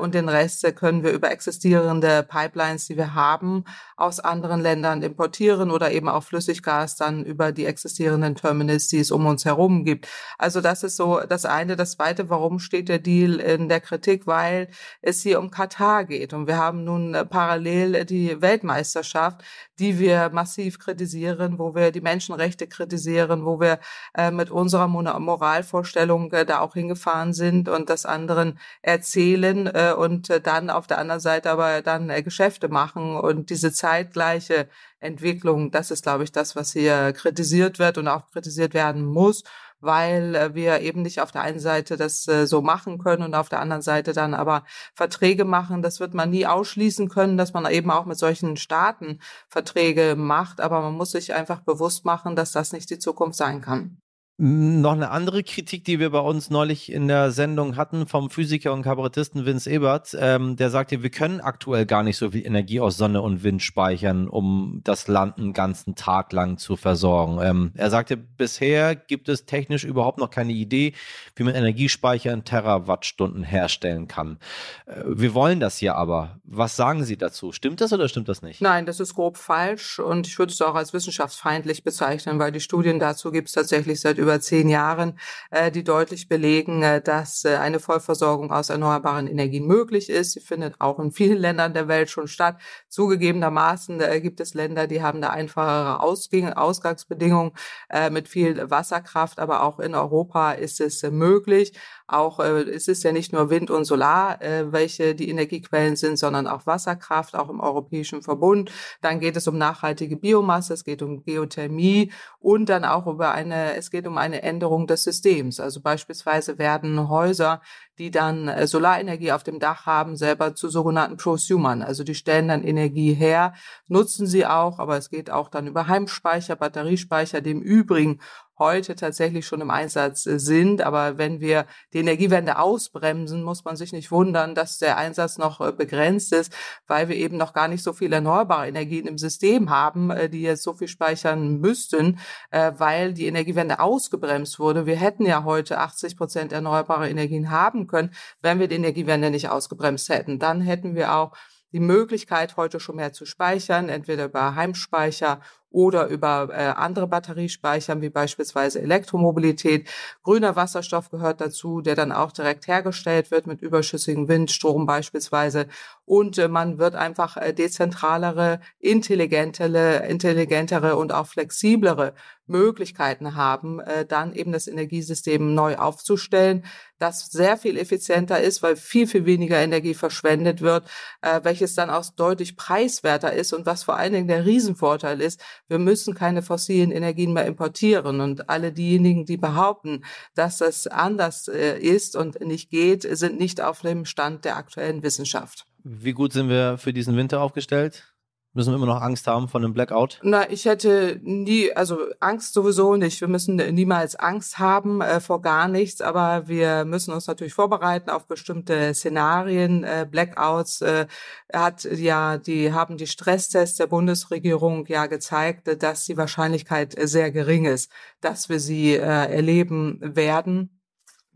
Und 0.00 0.14
den 0.14 0.28
Rest 0.28 0.64
können 0.76 1.02
wir 1.02 1.12
über 1.12 1.30
existierende 1.30 2.22
Pipelines, 2.22 2.86
die 2.86 2.96
wir 2.96 3.14
haben, 3.14 3.64
aus 3.96 4.20
anderen 4.20 4.60
Ländern 4.60 5.02
importieren 5.02 5.70
oder 5.70 5.90
eben 5.90 6.08
auch 6.08 6.22
Flüssiggas 6.22 6.96
dann 6.96 7.24
über 7.24 7.52
die 7.52 7.66
existierenden 7.66 8.34
Terminals, 8.34 8.88
die 8.88 9.00
es 9.00 9.10
um 9.10 9.26
uns 9.26 9.44
herum 9.44 9.84
gibt. 9.84 10.08
Also 10.38 10.60
das 10.60 10.82
ist 10.82 10.96
so 10.96 11.20
das 11.28 11.44
eine. 11.44 11.76
Das 11.76 11.92
zweite, 11.92 12.30
warum 12.30 12.58
steht 12.58 12.88
der 12.88 12.98
Deal 12.98 13.40
in 13.40 13.68
der 13.68 13.80
Kritik? 13.80 14.26
Weil 14.26 14.68
es 15.02 15.22
hier 15.22 15.40
um 15.40 15.50
Katar 15.50 16.04
geht. 16.04 16.32
Und 16.32 16.46
wir 16.46 16.56
haben 16.56 16.84
nun 16.84 17.16
parallel 17.28 18.04
die 18.04 18.40
Weltmeisterschaft 18.40 18.73
Weltmeisterschaft, 18.74 19.42
die 19.78 19.98
wir 19.98 20.30
massiv 20.30 20.78
kritisieren, 20.78 21.58
wo 21.58 21.74
wir 21.74 21.90
die 21.90 22.00
Menschenrechte 22.00 22.66
kritisieren, 22.66 23.44
wo 23.44 23.60
wir 23.60 23.78
äh, 24.16 24.30
mit 24.30 24.50
unserer 24.50 24.88
Moralvorstellung 24.88 26.32
äh, 26.32 26.44
da 26.44 26.60
auch 26.60 26.74
hingefahren 26.74 27.32
sind 27.32 27.68
und 27.68 27.88
das 27.88 28.06
anderen 28.06 28.58
erzählen 28.82 29.66
äh, 29.66 29.94
und 29.96 30.30
äh, 30.30 30.40
dann 30.40 30.70
auf 30.70 30.86
der 30.86 30.98
anderen 30.98 31.20
Seite 31.20 31.50
aber 31.50 31.82
dann 31.82 32.10
äh, 32.10 32.22
Geschäfte 32.22 32.68
machen 32.68 33.16
und 33.16 33.50
diese 33.50 33.72
zeitgleiche 33.72 34.68
Entwicklung, 35.00 35.70
das 35.70 35.90
ist, 35.90 36.02
glaube 36.02 36.24
ich, 36.24 36.32
das, 36.32 36.56
was 36.56 36.72
hier 36.72 37.12
kritisiert 37.12 37.78
wird 37.78 37.98
und 37.98 38.08
auch 38.08 38.30
kritisiert 38.30 38.74
werden 38.74 39.04
muss 39.04 39.44
weil 39.84 40.34
äh, 40.34 40.54
wir 40.54 40.80
eben 40.80 41.02
nicht 41.02 41.20
auf 41.20 41.32
der 41.32 41.42
einen 41.42 41.60
Seite 41.60 41.96
das 41.96 42.26
äh, 42.28 42.46
so 42.46 42.62
machen 42.62 42.98
können 42.98 43.22
und 43.22 43.34
auf 43.34 43.48
der 43.48 43.60
anderen 43.60 43.82
Seite 43.82 44.12
dann 44.12 44.34
aber 44.34 44.64
Verträge 44.94 45.44
machen. 45.44 45.82
Das 45.82 46.00
wird 46.00 46.14
man 46.14 46.30
nie 46.30 46.46
ausschließen 46.46 47.08
können, 47.08 47.36
dass 47.36 47.52
man 47.52 47.66
eben 47.70 47.90
auch 47.90 48.06
mit 48.06 48.18
solchen 48.18 48.56
Staaten 48.56 49.20
Verträge 49.48 50.14
macht, 50.16 50.60
aber 50.60 50.80
man 50.80 50.94
muss 50.94 51.12
sich 51.12 51.34
einfach 51.34 51.60
bewusst 51.60 52.04
machen, 52.04 52.36
dass 52.36 52.52
das 52.52 52.72
nicht 52.72 52.90
die 52.90 52.98
Zukunft 52.98 53.36
sein 53.36 53.60
kann. 53.60 53.98
Noch 54.36 54.94
eine 54.94 55.12
andere 55.12 55.44
Kritik, 55.44 55.84
die 55.84 56.00
wir 56.00 56.10
bei 56.10 56.18
uns 56.18 56.50
neulich 56.50 56.90
in 56.90 57.06
der 57.06 57.30
Sendung 57.30 57.76
hatten 57.76 58.08
vom 58.08 58.30
Physiker 58.30 58.72
und 58.72 58.82
Kabarettisten 58.82 59.46
Vince 59.46 59.70
Ebert, 59.70 60.16
ähm, 60.18 60.56
der 60.56 60.70
sagte, 60.70 61.04
wir 61.04 61.10
können 61.10 61.40
aktuell 61.40 61.86
gar 61.86 62.02
nicht 62.02 62.16
so 62.16 62.32
viel 62.32 62.44
Energie 62.44 62.80
aus 62.80 62.96
Sonne 62.96 63.22
und 63.22 63.44
Wind 63.44 63.62
speichern, 63.62 64.26
um 64.26 64.80
das 64.82 65.06
Land 65.06 65.38
einen 65.38 65.52
ganzen 65.52 65.94
Tag 65.94 66.32
lang 66.32 66.58
zu 66.58 66.74
versorgen. 66.74 67.38
Ähm, 67.40 67.70
er 67.76 67.90
sagte, 67.90 68.16
bisher 68.16 68.96
gibt 68.96 69.28
es 69.28 69.46
technisch 69.46 69.84
überhaupt 69.84 70.18
noch 70.18 70.30
keine 70.30 70.52
Idee, 70.52 70.94
wie 71.36 71.44
man 71.44 71.54
Energiespeicher 71.54 72.32
in 72.32 72.42
Terawattstunden 72.42 73.44
herstellen 73.44 74.08
kann. 74.08 74.38
Äh, 74.86 75.00
wir 75.06 75.34
wollen 75.34 75.60
das 75.60 75.78
hier 75.78 75.94
aber. 75.94 76.40
Was 76.42 76.74
sagen 76.74 77.04
Sie 77.04 77.16
dazu? 77.16 77.52
Stimmt 77.52 77.80
das 77.80 77.92
oder 77.92 78.08
stimmt 78.08 78.28
das 78.28 78.42
nicht? 78.42 78.60
Nein, 78.60 78.84
das 78.84 78.98
ist 78.98 79.14
grob 79.14 79.36
falsch 79.36 80.00
und 80.00 80.26
ich 80.26 80.40
würde 80.40 80.52
es 80.52 80.60
auch 80.60 80.74
als 80.74 80.92
wissenschaftsfeindlich 80.92 81.84
bezeichnen, 81.84 82.40
weil 82.40 82.50
die 82.50 82.58
Studien 82.58 82.98
dazu 82.98 83.30
gibt 83.30 83.46
es 83.46 83.54
tatsächlich 83.54 84.00
seit 84.00 84.23
über 84.24 84.40
zehn 84.40 84.68
Jahren, 84.68 85.18
äh, 85.50 85.70
die 85.70 85.84
deutlich 85.84 86.28
belegen, 86.28 86.82
äh, 86.82 87.00
dass 87.00 87.44
äh, 87.44 87.56
eine 87.56 87.78
Vollversorgung 87.78 88.50
aus 88.50 88.70
erneuerbaren 88.70 89.26
Energien 89.28 89.66
möglich 89.66 90.10
ist. 90.10 90.32
Sie 90.32 90.40
findet 90.40 90.80
auch 90.80 90.98
in 90.98 91.12
vielen 91.12 91.38
Ländern 91.38 91.74
der 91.74 91.88
Welt 91.88 92.10
schon 92.10 92.26
statt. 92.26 92.56
Zugegebenermaßen 92.88 94.00
äh, 94.00 94.20
gibt 94.20 94.40
es 94.40 94.54
Länder, 94.54 94.86
die 94.86 95.02
haben 95.02 95.20
da 95.20 95.30
einfachere 95.30 96.00
Ausgang 96.00 96.52
Ausgangsbedingungen 96.52 97.52
äh, 97.90 98.10
mit 98.10 98.28
viel 98.28 98.70
Wasserkraft, 98.70 99.38
aber 99.38 99.62
auch 99.62 99.78
in 99.78 99.94
Europa 99.94 100.52
ist 100.52 100.80
es 100.80 101.02
äh, 101.02 101.10
möglich. 101.10 101.72
Auch 102.06 102.40
äh, 102.40 102.62
es 102.62 102.88
ist 102.88 103.02
ja 103.04 103.12
nicht 103.12 103.32
nur 103.32 103.50
Wind 103.50 103.70
und 103.70 103.84
Solar, 103.84 104.40
äh, 104.42 104.72
welche 104.72 105.14
die 105.14 105.28
Energiequellen 105.28 105.96
sind, 105.96 106.18
sondern 106.18 106.46
auch 106.46 106.66
Wasserkraft, 106.66 107.34
auch 107.34 107.48
im 107.48 107.60
Europäischen 107.60 108.22
Verbund. 108.22 108.70
Dann 109.00 109.20
geht 109.20 109.36
es 109.36 109.48
um 109.48 109.58
nachhaltige 109.58 110.16
Biomasse, 110.16 110.74
es 110.74 110.84
geht 110.84 111.02
um 111.02 111.22
Geothermie 111.24 112.12
und 112.40 112.68
dann 112.68 112.84
auch 112.84 113.06
über 113.06 113.32
eine, 113.32 113.74
es 113.76 113.90
geht 113.90 114.06
um 114.06 114.13
eine 114.18 114.42
Änderung 114.42 114.86
des 114.86 115.04
Systems. 115.04 115.60
Also 115.60 115.80
beispielsweise 115.80 116.58
werden 116.58 117.08
Häuser 117.08 117.60
die 117.98 118.10
dann 118.10 118.48
äh, 118.48 118.66
Solarenergie 118.66 119.32
auf 119.32 119.42
dem 119.42 119.58
Dach 119.58 119.86
haben, 119.86 120.16
selber 120.16 120.54
zu 120.54 120.68
sogenannten 120.68 121.16
Prosumern. 121.16 121.82
Also 121.82 122.04
die 122.04 122.14
stellen 122.14 122.48
dann 122.48 122.64
Energie 122.64 123.14
her, 123.14 123.54
nutzen 123.88 124.26
sie 124.26 124.46
auch, 124.46 124.78
aber 124.78 124.96
es 124.96 125.10
geht 125.10 125.30
auch 125.30 125.48
dann 125.48 125.66
über 125.66 125.86
Heimspeicher, 125.86 126.56
Batteriespeicher, 126.56 127.40
dem 127.40 127.62
Übrigen 127.62 128.20
heute 128.58 128.94
tatsächlich 128.94 129.46
schon 129.46 129.60
im 129.60 129.70
Einsatz 129.70 130.26
äh, 130.26 130.38
sind. 130.38 130.82
Aber 130.82 131.18
wenn 131.18 131.40
wir 131.40 131.66
die 131.92 131.98
Energiewende 131.98 132.58
ausbremsen, 132.58 133.42
muss 133.42 133.64
man 133.64 133.76
sich 133.76 133.92
nicht 133.92 134.10
wundern, 134.10 134.54
dass 134.54 134.78
der 134.78 134.96
Einsatz 134.96 135.38
noch 135.38 135.60
äh, 135.60 135.72
begrenzt 135.72 136.32
ist, 136.32 136.52
weil 136.86 137.08
wir 137.08 137.16
eben 137.16 137.36
noch 137.36 137.52
gar 137.52 137.68
nicht 137.68 137.82
so 137.82 137.92
viele 137.92 138.16
erneuerbare 138.16 138.68
Energien 138.68 139.06
im 139.06 139.18
System 139.18 139.70
haben, 139.70 140.12
die 140.30 140.42
jetzt 140.42 140.62
so 140.62 140.74
viel 140.74 140.88
speichern 140.88 141.60
müssten, 141.60 142.18
weil 142.50 143.12
die 143.12 143.26
Energiewende 143.26 143.80
ausgebremst 143.80 144.58
wurde. 144.58 144.86
Wir 144.86 144.96
hätten 144.96 145.26
ja 145.26 145.44
heute 145.44 145.78
80 145.78 146.16
Prozent 146.16 146.52
erneuerbare 146.52 147.08
Energien 147.08 147.50
haben 147.50 147.83
können, 147.86 148.14
wenn 148.42 148.58
wir 148.58 148.68
die 148.68 148.76
Energiewende 148.76 149.30
nicht 149.30 149.48
ausgebremst 149.48 150.08
hätten. 150.08 150.38
Dann 150.38 150.60
hätten 150.60 150.94
wir 150.94 151.14
auch 151.14 151.36
die 151.72 151.80
Möglichkeit, 151.80 152.56
heute 152.56 152.78
schon 152.78 152.96
mehr 152.96 153.12
zu 153.12 153.26
speichern, 153.26 153.88
entweder 153.88 154.26
über 154.26 154.54
Heimspeicher 154.54 155.40
oder 155.74 156.06
über 156.06 156.50
äh, 156.52 156.66
andere 156.76 157.08
Batteriespeicher, 157.08 158.00
wie 158.00 158.08
beispielsweise 158.08 158.80
Elektromobilität. 158.80 159.88
Grüner 160.22 160.54
Wasserstoff 160.54 161.10
gehört 161.10 161.40
dazu, 161.40 161.80
der 161.80 161.96
dann 161.96 162.12
auch 162.12 162.30
direkt 162.30 162.68
hergestellt 162.68 163.32
wird 163.32 163.48
mit 163.48 163.60
überschüssigem 163.60 164.28
Windstrom 164.28 164.86
beispielsweise. 164.86 165.66
Und 166.04 166.38
äh, 166.38 166.46
man 166.46 166.78
wird 166.78 166.94
einfach 166.94 167.36
äh, 167.36 167.52
dezentralere, 167.52 168.60
intelligentere, 168.78 170.06
intelligentere 170.06 170.94
und 170.94 171.12
auch 171.12 171.26
flexiblere 171.26 172.14
Möglichkeiten 172.46 173.36
haben, 173.36 173.80
äh, 173.80 174.04
dann 174.04 174.34
eben 174.34 174.52
das 174.52 174.68
Energiesystem 174.68 175.54
neu 175.54 175.76
aufzustellen, 175.76 176.64
das 176.98 177.26
sehr 177.30 177.56
viel 177.56 177.76
effizienter 177.78 178.40
ist, 178.40 178.62
weil 178.62 178.76
viel, 178.76 179.06
viel 179.06 179.24
weniger 179.24 179.58
Energie 179.58 179.94
verschwendet 179.94 180.60
wird, 180.60 180.88
äh, 181.22 181.40
welches 181.42 181.74
dann 181.74 181.90
auch 181.90 182.04
deutlich 182.16 182.56
preiswerter 182.56 183.32
ist 183.32 183.52
und 183.52 183.66
was 183.66 183.82
vor 183.82 183.96
allen 183.96 184.12
Dingen 184.12 184.28
der 184.28 184.44
Riesenvorteil 184.44 185.20
ist, 185.20 185.40
wir 185.68 185.78
müssen 185.78 186.14
keine 186.14 186.42
fossilen 186.42 186.90
Energien 186.90 187.32
mehr 187.32 187.46
importieren. 187.46 188.20
Und 188.20 188.48
alle 188.48 188.72
diejenigen, 188.72 189.24
die 189.24 189.36
behaupten, 189.36 190.04
dass 190.34 190.58
das 190.58 190.86
anders 190.86 191.48
äh, 191.48 191.78
ist 191.78 192.16
und 192.16 192.40
nicht 192.40 192.70
geht, 192.70 193.02
sind 193.02 193.38
nicht 193.38 193.60
auf 193.60 193.82
dem 193.82 194.04
Stand 194.04 194.44
der 194.44 194.56
aktuellen 194.56 195.02
Wissenschaft. 195.02 195.66
Wie 195.82 196.12
gut 196.12 196.32
sind 196.32 196.48
wir 196.48 196.78
für 196.78 196.92
diesen 196.92 197.16
Winter 197.16 197.40
aufgestellt? 197.40 198.13
Müssen 198.56 198.70
wir 198.70 198.76
immer 198.76 198.86
noch 198.86 199.02
Angst 199.02 199.26
haben 199.26 199.48
vor 199.48 199.60
einem 199.60 199.74
Blackout? 199.74 200.20
Na, 200.22 200.48
ich 200.48 200.64
hätte 200.64 201.18
nie, 201.24 201.72
also 201.72 201.98
Angst 202.20 202.54
sowieso 202.54 202.94
nicht. 202.94 203.20
Wir 203.20 203.26
müssen 203.26 203.56
niemals 203.56 204.14
Angst 204.14 204.60
haben 204.60 205.00
äh, 205.00 205.18
vor 205.18 205.42
gar 205.42 205.66
nichts, 205.66 206.00
aber 206.00 206.46
wir 206.46 206.84
müssen 206.84 207.12
uns 207.12 207.26
natürlich 207.26 207.52
vorbereiten 207.52 208.10
auf 208.10 208.28
bestimmte 208.28 208.94
Szenarien. 208.94 209.82
Äh, 209.82 210.06
Blackouts 210.08 210.82
äh, 210.82 211.06
hat 211.52 211.82
ja, 211.82 212.38
die 212.38 212.72
haben 212.72 212.96
die 212.96 213.08
Stresstests 213.08 213.78
der 213.78 213.88
Bundesregierung 213.88 214.86
ja 214.86 215.06
gezeigt, 215.06 215.82
dass 215.82 216.04
die 216.04 216.16
Wahrscheinlichkeit 216.16 216.94
sehr 216.96 217.32
gering 217.32 217.64
ist, 217.64 217.90
dass 218.20 218.48
wir 218.48 218.60
sie 218.60 218.92
äh, 218.92 219.00
erleben 219.00 219.98
werden. 220.00 220.73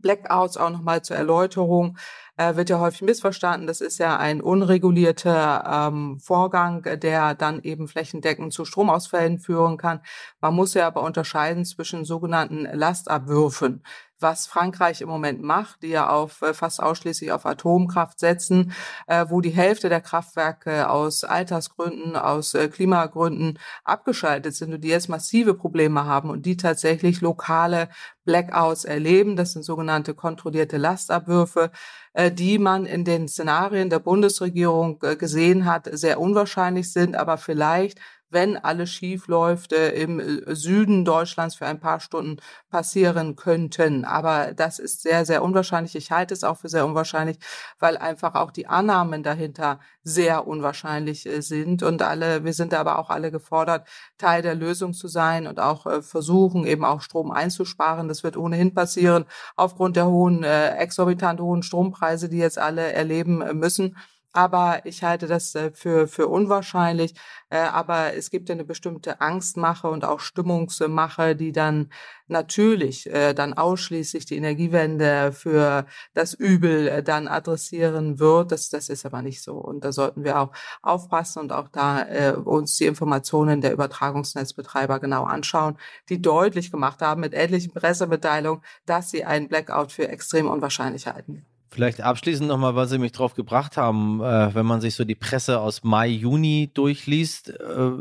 Blackouts 0.01 0.57
auch 0.57 0.69
nochmal 0.69 1.01
zur 1.01 1.17
Erläuterung 1.17 1.97
äh, 2.37 2.55
wird 2.55 2.69
ja 2.69 2.79
häufig 2.79 3.01
missverstanden. 3.01 3.67
Das 3.67 3.81
ist 3.81 3.97
ja 3.97 4.17
ein 4.17 4.41
unregulierter 4.41 5.89
ähm, 5.91 6.19
Vorgang, 6.19 6.83
der 6.83 7.35
dann 7.35 7.61
eben 7.61 7.87
flächendeckend 7.87 8.53
zu 8.53 8.65
Stromausfällen 8.65 9.39
führen 9.39 9.77
kann. 9.77 10.01
Man 10.39 10.55
muss 10.55 10.73
ja 10.73 10.87
aber 10.87 11.03
unterscheiden 11.03 11.65
zwischen 11.65 12.05
sogenannten 12.05 12.67
Lastabwürfen. 12.71 13.83
Was 14.19 14.47
Frankreich 14.47 15.01
im 15.01 15.09
Moment 15.09 15.41
macht, 15.41 15.83
die 15.83 15.89
ja 15.89 16.09
auf 16.09 16.41
äh, 16.41 16.53
fast 16.53 16.81
ausschließlich 16.81 17.31
auf 17.31 17.45
Atomkraft 17.45 18.19
setzen, 18.19 18.73
äh, 19.07 19.25
wo 19.29 19.41
die 19.41 19.49
Hälfte 19.49 19.89
der 19.89 20.01
Kraftwerke 20.01 20.89
aus 20.89 21.23
Altersgründen, 21.23 22.15
aus 22.15 22.53
äh, 22.53 22.67
Klimagründen 22.67 23.59
abgeschaltet 23.83 24.55
sind 24.55 24.73
und 24.73 24.81
die 24.81 24.89
jetzt 24.89 25.09
massive 25.09 25.53
Probleme 25.53 26.05
haben 26.05 26.29
und 26.29 26.45
die 26.45 26.57
tatsächlich 26.57 27.21
lokale 27.21 27.89
Blackouts 28.25 28.85
erleben. 28.85 29.35
Das 29.35 29.53
sind 29.53 29.63
sogenannte 29.63 30.13
kontrollierte 30.13 30.77
Lastabwürfe, 30.77 31.71
äh, 32.13 32.31
die 32.31 32.59
man 32.59 32.85
in 32.85 33.05
den 33.05 33.27
Szenarien 33.27 33.89
der 33.89 33.99
Bundesregierung 33.99 34.99
äh, 35.01 35.15
gesehen 35.15 35.65
hat, 35.65 35.89
sehr 35.91 36.19
unwahrscheinlich 36.19 36.91
sind, 36.91 37.15
aber 37.15 37.37
vielleicht 37.37 37.99
wenn 38.29 38.57
alles 38.57 38.89
schief 38.89 39.27
läuft, 39.27 39.73
äh, 39.73 39.91
im 39.91 40.19
äh, 40.19 40.55
Süden 40.55 41.05
Deutschlands 41.05 41.55
für 41.55 41.65
ein 41.65 41.79
paar 41.79 41.99
Stunden 41.99 42.37
passieren 42.69 43.35
könnten. 43.35 44.05
Aber 44.05 44.53
das 44.53 44.79
ist 44.79 45.01
sehr, 45.01 45.25
sehr 45.25 45.43
unwahrscheinlich. 45.43 45.95
Ich 45.95 46.11
halte 46.11 46.33
es 46.33 46.43
auch 46.43 46.57
für 46.57 46.69
sehr 46.69 46.85
unwahrscheinlich, 46.85 47.37
weil 47.79 47.97
einfach 47.97 48.35
auch 48.35 48.51
die 48.51 48.67
Annahmen 48.67 49.23
dahinter 49.23 49.79
sehr 50.03 50.47
unwahrscheinlich 50.47 51.25
äh, 51.25 51.41
sind. 51.41 51.83
Und 51.83 52.01
alle, 52.01 52.43
wir 52.43 52.53
sind 52.53 52.73
aber 52.73 52.99
auch 52.99 53.09
alle 53.09 53.31
gefordert, 53.31 53.87
Teil 54.17 54.41
der 54.41 54.55
Lösung 54.55 54.93
zu 54.93 55.07
sein 55.07 55.47
und 55.47 55.59
auch 55.59 56.03
versuchen, 56.03 56.65
eben 56.65 56.85
auch 56.85 57.01
Strom 57.01 57.31
einzusparen. 57.31 58.07
Das 58.07 58.23
wird 58.23 58.37
ohnehin 58.37 58.73
passieren 58.73 59.25
aufgrund 59.55 59.95
der 59.95 60.07
hohen, 60.07 60.43
exorbitant 60.43 61.39
hohen 61.39 61.63
Strompreise, 61.63 62.29
die 62.29 62.37
jetzt 62.37 62.57
alle 62.57 62.91
erleben 62.93 63.43
müssen 63.57 63.95
aber 64.31 64.85
ich 64.85 65.03
halte 65.03 65.27
das 65.27 65.55
äh, 65.55 65.71
für, 65.71 66.07
für 66.07 66.27
unwahrscheinlich. 66.27 67.15
Äh, 67.49 67.57
aber 67.57 68.13
es 68.13 68.29
gibt 68.29 68.49
ja 68.49 68.53
eine 68.53 68.63
bestimmte 68.63 69.21
Angstmache 69.21 69.89
und 69.89 70.05
auch 70.05 70.19
Stimmungsmache, 70.19 71.35
die 71.35 71.51
dann 71.51 71.91
natürlich 72.27 73.09
äh, 73.09 73.33
dann 73.33 73.53
ausschließlich 73.53 74.25
die 74.25 74.37
Energiewende 74.37 75.31
für 75.31 75.85
das 76.13 76.33
Übel 76.35 77.01
dann 77.03 77.27
adressieren 77.27 78.19
wird. 78.19 78.51
Das, 78.51 78.69
das 78.69 78.89
ist 78.89 79.05
aber 79.05 79.21
nicht 79.23 79.41
so. 79.43 79.55
Und 79.55 79.83
da 79.83 79.91
sollten 79.91 80.23
wir 80.23 80.39
auch 80.39 80.51
aufpassen 80.83 81.39
und 81.39 81.51
auch 81.51 81.69
da 81.69 82.33
uns 82.45 82.77
die 82.77 82.85
Informationen 82.85 83.61
der 83.61 83.73
Übertragungsnetzbetreiber 83.73 84.99
genau 84.99 85.23
anschauen, 85.23 85.77
die 86.09 86.21
deutlich 86.21 86.71
gemacht 86.71 87.01
haben 87.01 87.21
mit 87.21 87.33
etlichen 87.33 87.73
Pressemitteilungen, 87.73 88.63
dass 88.85 89.09
sie 89.11 89.25
einen 89.25 89.47
Blackout 89.47 89.91
für 89.91 90.07
extrem 90.07 90.47
unwahrscheinlich 90.47 91.07
halten. 91.07 91.48
Vielleicht 91.71 92.01
abschließend 92.01 92.47
nochmal, 92.47 92.75
weil 92.75 92.87
Sie 92.87 92.97
mich 92.97 93.11
drauf 93.11 93.35
gebracht 93.35 93.77
haben, 93.77 94.21
äh, 94.21 94.53
wenn 94.55 94.65
man 94.65 94.81
sich 94.81 94.95
so 94.95 95.03
die 95.03 95.15
Presse 95.15 95.59
aus 95.59 95.83
Mai, 95.83 96.07
Juni 96.07 96.71
durchliest, 96.73 97.49
äh, 97.49 97.91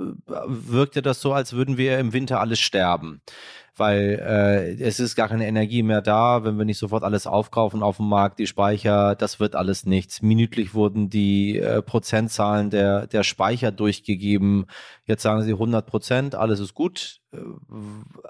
wirkte 0.47 1.03
das 1.03 1.21
so, 1.21 1.35
als 1.35 1.53
würden 1.53 1.77
wir 1.77 1.99
im 1.99 2.13
Winter 2.13 2.41
alles 2.41 2.61
sterben 2.61 3.21
weil 3.79 4.21
äh, 4.21 4.83
es 4.83 5.01
ist 5.01 5.17
gar 5.17 5.29
keine 5.29 5.47
Energie 5.47 5.83
mehr 5.83 6.03
da, 6.03 6.45
wenn 6.45 6.59
wir 6.59 6.65
nicht 6.65 6.79
sofort 6.79 7.05
alles 7.05 7.27
aufkaufen 7.27 7.83
auf 7.83 7.97
dem 7.99 8.09
Markt, 8.09 8.39
die 8.39 8.47
Speicher, 8.47 9.15
das 9.15 9.41
wird 9.41 9.55
alles 9.55 9.87
nichts. 9.87 10.23
Minütlich 10.23 10.75
wurden 10.75 11.11
die 11.11 11.59
äh, 11.59 11.83
Prozentzahlen 11.83 12.71
der, 12.71 13.07
der 13.07 13.23
Speicher 13.23 13.71
durchgegeben. 13.73 14.67
Jetzt 15.05 15.23
sagen 15.23 15.43
sie 15.43 15.53
100 15.53 15.87
Prozent, 15.87 16.35
alles 16.35 16.61
ist 16.61 16.75
gut. 16.75 17.21
Äh, 17.33 17.39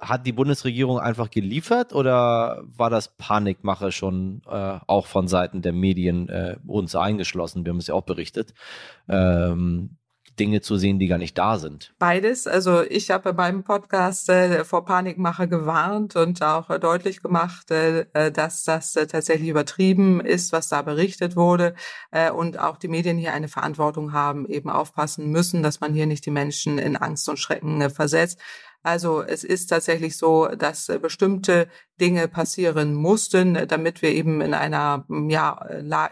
hat 0.00 0.26
die 0.26 0.32
Bundesregierung 0.32 0.98
einfach 0.98 1.30
geliefert 1.30 1.94
oder 1.94 2.62
war 2.76 2.90
das 2.90 3.16
Panikmache 3.16 3.92
schon 3.92 4.42
äh, 4.48 4.78
auch 4.86 5.06
von 5.06 5.28
Seiten 5.28 5.62
der 5.62 5.72
Medien 5.72 6.28
äh, 6.28 6.56
uns 6.66 6.94
eingeschlossen? 6.94 7.64
Wir 7.64 7.70
haben 7.70 7.78
es 7.78 7.88
ja 7.88 7.94
auch 7.94 8.04
berichtet. 8.04 8.54
Ähm, 9.08 9.98
Dinge 10.38 10.60
zu 10.60 10.76
sehen, 10.76 10.98
die 10.98 11.06
gar 11.08 11.18
nicht 11.18 11.36
da 11.36 11.58
sind? 11.58 11.92
Beides. 11.98 12.46
Also 12.46 12.82
ich 12.82 13.10
habe 13.10 13.32
bei 13.32 13.50
meinem 13.50 13.64
Podcast 13.64 14.28
äh, 14.28 14.64
vor 14.64 14.84
Panikmache 14.84 15.48
gewarnt 15.48 16.16
und 16.16 16.42
auch 16.42 16.70
äh, 16.70 16.78
deutlich 16.78 17.22
gemacht, 17.22 17.70
äh, 17.70 18.06
äh 18.12 18.30
dass 18.32 18.64
das 18.64 18.96
äh, 18.96 19.06
tatsächlich 19.06 19.48
übertrieben 19.48 20.20
ist, 20.20 20.52
was 20.52 20.68
da 20.68 20.82
berichtet 20.82 21.36
wurde 21.36 21.74
äh, 22.10 22.30
und 22.30 22.58
auch 22.58 22.76
die 22.76 22.88
Medien 22.88 23.18
hier 23.18 23.32
eine 23.32 23.48
Verantwortung 23.48 24.12
haben, 24.12 24.46
eben 24.46 24.70
aufpassen 24.70 25.30
müssen, 25.30 25.62
dass 25.62 25.80
man 25.80 25.94
hier 25.94 26.06
nicht 26.06 26.24
die 26.26 26.30
Menschen 26.30 26.78
in 26.78 26.96
Angst 26.96 27.28
und 27.28 27.38
Schrecken 27.38 27.90
versetzt. 27.90 28.38
Also 28.82 29.22
es 29.22 29.44
ist 29.44 29.66
tatsächlich 29.66 30.16
so, 30.16 30.46
dass 30.46 30.86
bestimmte 31.02 31.68
Dinge 32.00 32.28
passieren 32.28 32.94
mussten, 32.94 33.66
damit 33.66 34.02
wir 34.02 34.10
eben 34.10 34.40
in 34.40 34.54
einer, 34.54 35.04
ja, 35.28 35.52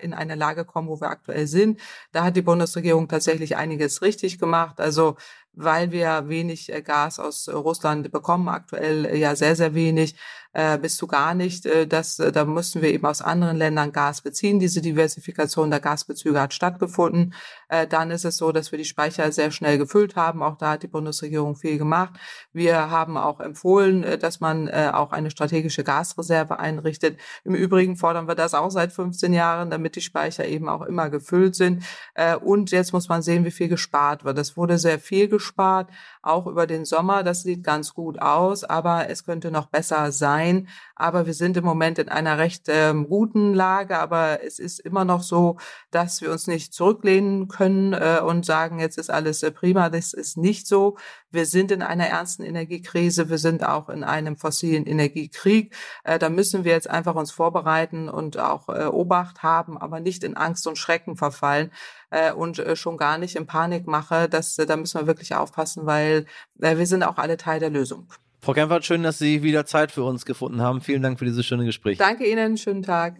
in 0.00 0.14
eine 0.14 0.34
Lage 0.34 0.64
kommen, 0.64 0.88
wo 0.88 1.00
wir 1.00 1.08
aktuell 1.08 1.46
sind. 1.46 1.80
Da 2.12 2.24
hat 2.24 2.36
die 2.36 2.42
Bundesregierung 2.42 3.08
tatsächlich 3.08 3.56
einiges 3.56 4.02
richtig 4.02 4.38
gemacht. 4.38 4.80
Also 4.80 5.16
weil 5.56 5.90
wir 5.90 6.28
wenig 6.28 6.72
äh, 6.72 6.82
Gas 6.82 7.18
aus 7.18 7.48
Russland 7.48 8.12
bekommen, 8.12 8.48
aktuell 8.48 9.16
ja 9.16 9.34
sehr, 9.34 9.56
sehr 9.56 9.74
wenig, 9.74 10.14
äh, 10.56 10.78
bis 10.78 10.96
zu 10.96 11.06
gar 11.06 11.34
nicht. 11.34 11.66
Äh, 11.66 11.86
das, 11.86 12.18
äh, 12.18 12.32
da 12.32 12.46
müssen 12.46 12.80
wir 12.80 12.88
eben 12.88 13.04
aus 13.04 13.20
anderen 13.20 13.58
Ländern 13.58 13.92
Gas 13.92 14.22
beziehen. 14.22 14.58
Diese 14.58 14.80
Diversifikation 14.80 15.70
der 15.70 15.80
Gasbezüge 15.80 16.40
hat 16.40 16.54
stattgefunden. 16.54 17.34
Äh, 17.68 17.86
dann 17.86 18.10
ist 18.10 18.24
es 18.24 18.38
so, 18.38 18.52
dass 18.52 18.72
wir 18.72 18.78
die 18.78 18.86
Speicher 18.86 19.30
sehr 19.32 19.50
schnell 19.50 19.76
gefüllt 19.76 20.16
haben. 20.16 20.42
Auch 20.42 20.56
da 20.56 20.70
hat 20.70 20.82
die 20.82 20.88
Bundesregierung 20.88 21.56
viel 21.56 21.76
gemacht. 21.76 22.14
Wir 22.54 22.90
haben 22.90 23.18
auch 23.18 23.40
empfohlen, 23.40 24.02
äh, 24.02 24.16
dass 24.16 24.40
man 24.40 24.68
äh, 24.68 24.90
auch 24.94 25.12
eine 25.12 25.30
strategische 25.30 25.84
Gasreserve 25.84 26.58
einrichtet. 26.58 27.20
Im 27.44 27.54
Übrigen 27.54 27.96
fordern 27.96 28.26
wir 28.26 28.34
das 28.34 28.54
auch 28.54 28.70
seit 28.70 28.94
15 28.94 29.34
Jahren, 29.34 29.68
damit 29.68 29.94
die 29.94 30.00
Speicher 30.00 30.46
eben 30.46 30.70
auch 30.70 30.82
immer 30.82 31.10
gefüllt 31.10 31.54
sind. 31.54 31.84
Äh, 32.14 32.34
und 32.34 32.70
jetzt 32.70 32.94
muss 32.94 33.10
man 33.10 33.20
sehen, 33.20 33.44
wie 33.44 33.50
viel 33.50 33.68
gespart 33.68 34.24
wird. 34.24 34.38
Es 34.38 34.56
wurde 34.56 34.78
sehr 34.78 34.98
viel 34.98 35.28
gespart, 35.28 35.90
auch 36.26 36.46
über 36.46 36.66
den 36.66 36.84
Sommer. 36.84 37.22
Das 37.22 37.42
sieht 37.42 37.62
ganz 37.62 37.94
gut 37.94 38.20
aus, 38.20 38.64
aber 38.64 39.08
es 39.08 39.24
könnte 39.24 39.50
noch 39.50 39.66
besser 39.66 40.12
sein. 40.12 40.68
Aber 40.94 41.26
wir 41.26 41.34
sind 41.34 41.56
im 41.56 41.64
Moment 41.64 41.98
in 41.98 42.08
einer 42.08 42.38
recht 42.38 42.64
ähm, 42.68 43.08
guten 43.08 43.54
Lage. 43.54 43.98
Aber 43.98 44.42
es 44.44 44.58
ist 44.58 44.80
immer 44.80 45.04
noch 45.04 45.22
so, 45.22 45.56
dass 45.90 46.20
wir 46.20 46.30
uns 46.32 46.46
nicht 46.46 46.74
zurücklehnen 46.74 47.48
können 47.48 47.92
äh, 47.92 48.20
und 48.24 48.44
sagen, 48.44 48.78
jetzt 48.80 48.98
ist 48.98 49.10
alles 49.10 49.42
äh, 49.42 49.50
prima. 49.50 49.88
Das 49.90 50.12
ist 50.12 50.36
nicht 50.36 50.66
so. 50.66 50.96
Wir 51.30 51.46
sind 51.46 51.70
in 51.70 51.82
einer 51.82 52.06
ernsten 52.06 52.42
Energiekrise. 52.42 53.28
Wir 53.28 53.38
sind 53.38 53.64
auch 53.64 53.88
in 53.88 54.04
einem 54.04 54.36
fossilen 54.36 54.86
Energiekrieg. 54.86 55.74
Äh, 56.04 56.18
da 56.18 56.28
müssen 56.28 56.64
wir 56.64 56.72
jetzt 56.72 56.90
einfach 56.90 57.14
uns 57.14 57.30
vorbereiten 57.30 58.08
und 58.08 58.38
auch 58.38 58.68
äh, 58.68 58.86
Obacht 58.86 59.42
haben, 59.42 59.78
aber 59.78 60.00
nicht 60.00 60.24
in 60.24 60.36
Angst 60.36 60.66
und 60.66 60.78
Schrecken 60.78 61.16
verfallen 61.16 61.70
äh, 62.16 62.32
und 62.32 62.58
äh, 62.58 62.76
schon 62.76 62.96
gar 62.96 63.18
nicht 63.18 63.36
in 63.36 63.46
Panikmache. 63.46 64.28
Das, 64.28 64.58
äh, 64.58 64.66
da 64.66 64.76
müssen 64.76 65.00
wir 65.00 65.06
wirklich 65.06 65.34
aufpassen, 65.34 65.86
weil 65.86 66.26
äh, 66.60 66.76
wir 66.78 66.86
sind 66.86 67.02
auch 67.02 67.18
alle 67.18 67.36
Teil 67.36 67.60
der 67.60 67.70
Lösung. 67.70 68.08
Frau 68.40 68.52
Kempfert, 68.52 68.84
schön, 68.84 69.02
dass 69.02 69.18
Sie 69.18 69.42
wieder 69.42 69.66
Zeit 69.66 69.92
für 69.92 70.04
uns 70.04 70.24
gefunden 70.24 70.62
haben. 70.62 70.80
Vielen 70.80 71.02
Dank 71.02 71.18
für 71.18 71.24
dieses 71.24 71.44
schöne 71.44 71.64
Gespräch. 71.64 71.98
Danke 71.98 72.26
Ihnen, 72.26 72.56
schönen 72.56 72.82
Tag. 72.82 73.16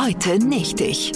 Heute 0.00 0.38
nicht 0.38 0.80
ich. 0.80 1.12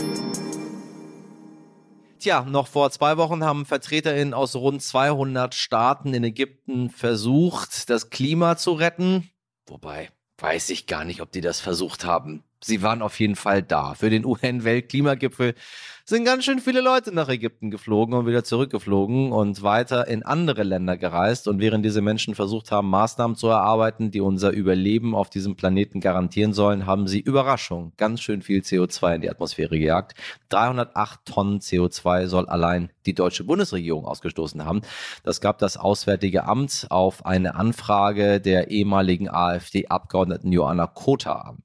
Tja, 2.19 2.43
noch 2.43 2.69
vor 2.69 2.91
zwei 2.91 3.17
Wochen 3.17 3.45
haben 3.45 3.67
VertreterInnen 3.67 4.35
aus 4.35 4.55
rund 4.55 4.83
200 4.83 5.55
Staaten 5.55 6.15
in 6.15 6.23
Ägypten 6.23 6.91
versucht, 6.91 7.89
das 7.91 8.11
Klima 8.11 8.57
zu 8.57 8.73
retten. 8.73 9.31
Wobei, 9.67 10.11
weiß 10.39 10.71
ich 10.71 10.87
gar 10.87 11.05
nicht, 11.05 11.21
ob 11.21 11.33
die 11.33 11.41
das 11.41 11.61
versucht 11.61 12.05
haben. 12.05 12.45
Sie 12.65 12.83
waren 12.83 13.03
auf 13.03 13.19
jeden 13.19 13.35
Fall 13.35 13.63
da. 13.63 13.95
Für 13.95 14.09
den 14.09 14.25
UN-Weltklimagipfel 14.25 15.55
sind 16.05 16.25
ganz 16.25 16.45
schön 16.45 16.61
viele 16.61 16.81
Leute 16.81 17.13
nach 17.13 17.29
Ägypten 17.29 17.71
geflogen 17.71 18.15
und 18.15 18.27
wieder 18.27 18.45
zurückgeflogen 18.45 19.33
und 19.33 19.63
weiter 19.63 20.07
in 20.07 20.23
andere 20.23 20.63
Länder 20.63 20.97
gereist. 20.97 21.49
Und 21.49 21.61
während 21.61 21.85
diese 21.85 22.03
Menschen 22.03 22.35
versucht 22.35 22.71
haben, 22.71 22.89
Maßnahmen 22.89 23.37
zu 23.37 23.49
erarbeiten, 23.49 24.11
die 24.11 24.21
unser 24.21 24.51
Überleben 24.51 25.15
auf 25.15 25.31
diesem 25.31 25.57
Planeten 25.57 26.01
garantieren 26.01 26.53
sollen, 26.53 26.87
haben 26.87 27.09
sie 27.09 27.21
Überraschung 27.21 27.93
ganz 27.97 28.21
schön 28.21 28.43
viel 28.43 28.61
CO2 28.61 29.17
in 29.17 29.21
die 29.23 29.31
Atmosphäre 29.31 29.79
gejagt. 29.79 30.15
308 30.51 31.21
Tonnen 31.25 31.61
CO2 31.61 32.27
soll 32.27 32.47
allein 32.47 32.91
die 33.07 33.15
deutsche 33.15 33.45
Bundesregierung 33.45 34.05
ausgestoßen 34.05 34.65
haben. 34.65 34.83
Das 35.25 35.41
gab 35.41 35.59
das 35.59 35.77
Auswärtige 35.77 36.45
Amt 36.45 36.87
auf 36.91 37.27
eine 37.27 37.55
Anfrage 37.55 38.41
der 38.41 38.71
ehemaligen 38.71 39.29
AfD-Abgeordneten 39.29 40.53
Joanna 40.53 40.87
Kota 40.87 41.33
an. 41.33 41.63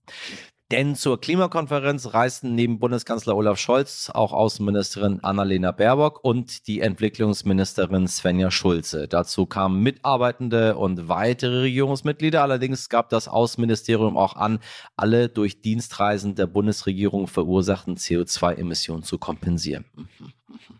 Denn 0.70 0.96
zur 0.96 1.22
Klimakonferenz 1.22 2.14
reisten 2.14 2.54
neben 2.54 2.78
Bundeskanzler 2.78 3.38
Olaf 3.38 3.58
Scholz 3.58 4.12
auch 4.14 4.34
Außenministerin 4.34 5.24
Annalena 5.24 5.72
Baerbock 5.72 6.22
und 6.26 6.68
die 6.68 6.82
Entwicklungsministerin 6.82 8.06
Svenja 8.06 8.52
Schulze. 8.52 9.08
Dazu 9.08 9.46
kamen 9.46 9.82
Mitarbeitende 9.82 10.76
und 10.76 11.08
weitere 11.08 11.62
Regierungsmitglieder. 11.62 12.42
Allerdings 12.42 12.90
gab 12.90 13.08
das 13.10 13.30
Außenministerium 13.30 14.18
auch 14.18 14.36
an, 14.36 14.60
alle 14.98 15.30
durch 15.30 15.62
Dienstreisen 15.62 16.36
der 16.36 16.48
Bundesregierung 16.48 17.28
verursachten 17.28 17.96
CO2-Emissionen 17.96 19.04
zu 19.04 19.18
kompensieren. 19.18 19.86
Mhm. 19.96 20.34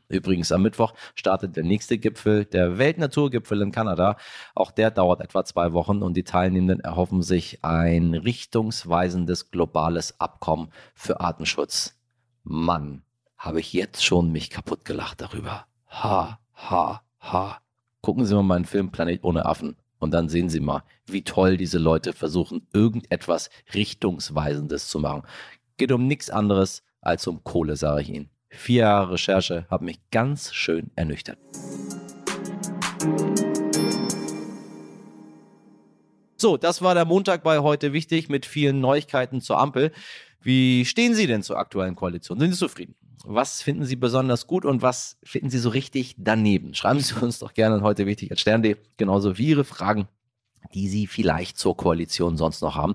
Übrigens 0.10 0.52
am 0.52 0.62
Mittwoch 0.62 0.94
startet 1.16 1.58
der 1.58 1.64
nächste 1.64 1.98
Gipfel, 1.98 2.46
der 2.46 2.78
Weltnaturgipfel 2.78 3.62
in 3.62 3.72
Kanada. 3.72 4.16
Auch 4.56 4.72
der 4.72 4.90
dauert 4.90 5.22
etwa 5.22 5.44
zwei 5.44 5.74
Wochen 5.74 6.02
und 6.02 6.16
die 6.16 6.24
Teilnehmenden 6.24 6.80
erhoffen 6.80 7.22
sich 7.22 7.64
ein 7.64 8.14
richtungsweisendes 8.14 9.52
globales 9.52 10.20
Abkommen 10.20 10.70
für 10.94 11.20
Artenschutz. 11.20 11.96
Mann, 12.44 13.04
habe 13.38 13.60
ich 13.60 13.74
jetzt 13.74 14.04
schon 14.04 14.32
mich 14.32 14.50
kaputt 14.50 14.86
gelacht 14.86 15.22
darüber. 15.22 15.66
Ha, 15.90 16.40
ha, 16.56 17.02
ha. 17.20 17.62
Gucken 18.02 18.26
Sie 18.26 18.34
mal 18.34 18.44
meinen 18.44 18.66
Film 18.66 18.92
Planet 18.92 19.24
ohne 19.24 19.46
Affen. 19.46 19.76
Und 20.00 20.12
dann 20.12 20.30
sehen 20.30 20.50
Sie 20.50 20.60
mal, 20.60 20.84
wie 21.06 21.24
toll 21.24 21.58
diese 21.58 21.80
Leute 21.80 22.14
versuchen, 22.14 22.68
irgendetwas 22.72 23.50
Richtungsweisendes 23.74 24.88
zu 24.88 25.00
machen. 25.00 25.24
Geht 25.78 25.92
um 25.92 26.08
nichts 26.08 26.30
anderes 26.30 26.84
als 27.02 27.28
um 27.28 27.44
Kohle, 27.44 27.76
sage 27.76 28.02
ich 28.02 28.10
Ihnen. 28.10 28.30
Vier 28.50 28.82
Jahre 28.82 29.14
Recherche 29.14 29.66
haben 29.70 29.86
mich 29.86 30.00
ganz 30.12 30.54
schön 30.54 30.92
ernüchtert. 30.96 31.38
So, 36.38 36.56
das 36.56 36.82
war 36.82 36.94
der 36.94 37.06
Montag 37.06 37.44
bei 37.44 37.60
heute 37.60 37.94
wichtig 37.94 38.30
mit 38.30 38.46
vielen 38.46 38.80
Neuigkeiten 38.80 39.42
zur 39.42 39.60
Ampel. 39.60 39.92
Wie 40.42 40.86
stehen 40.86 41.16
Sie 41.16 41.28
denn 41.28 41.42
zur 41.44 41.58
aktuellen 41.58 41.96
Koalition? 41.96 42.40
Sind 42.40 42.52
Sie 42.52 42.60
zufrieden? 42.60 42.96
Was 43.26 43.62
finden 43.62 43.86
Sie 43.86 43.96
besonders 43.96 44.48
gut 44.48 44.64
und 44.64 44.82
was 44.82 45.18
finden 45.24 45.50
Sie 45.50 45.58
so 45.58 45.70
richtig 45.70 46.16
daneben? 46.18 46.74
Schreiben 46.74 47.00
Sie 47.00 47.16
uns 47.16 47.40
doch 47.40 47.54
gerne 47.54 47.82
heute 47.82 48.06
wichtig 48.06 48.32
als 48.32 48.42
Stern.de, 48.42 48.78
genauso 48.98 49.38
wie 49.38 49.48
Ihre 49.48 49.64
Fragen 49.64 50.08
die 50.74 50.88
Sie 50.88 51.08
vielleicht 51.08 51.58
zur 51.58 51.78
Koalition 51.78 52.38
sonst 52.38 52.62
noch 52.62 52.76
haben. 52.76 52.94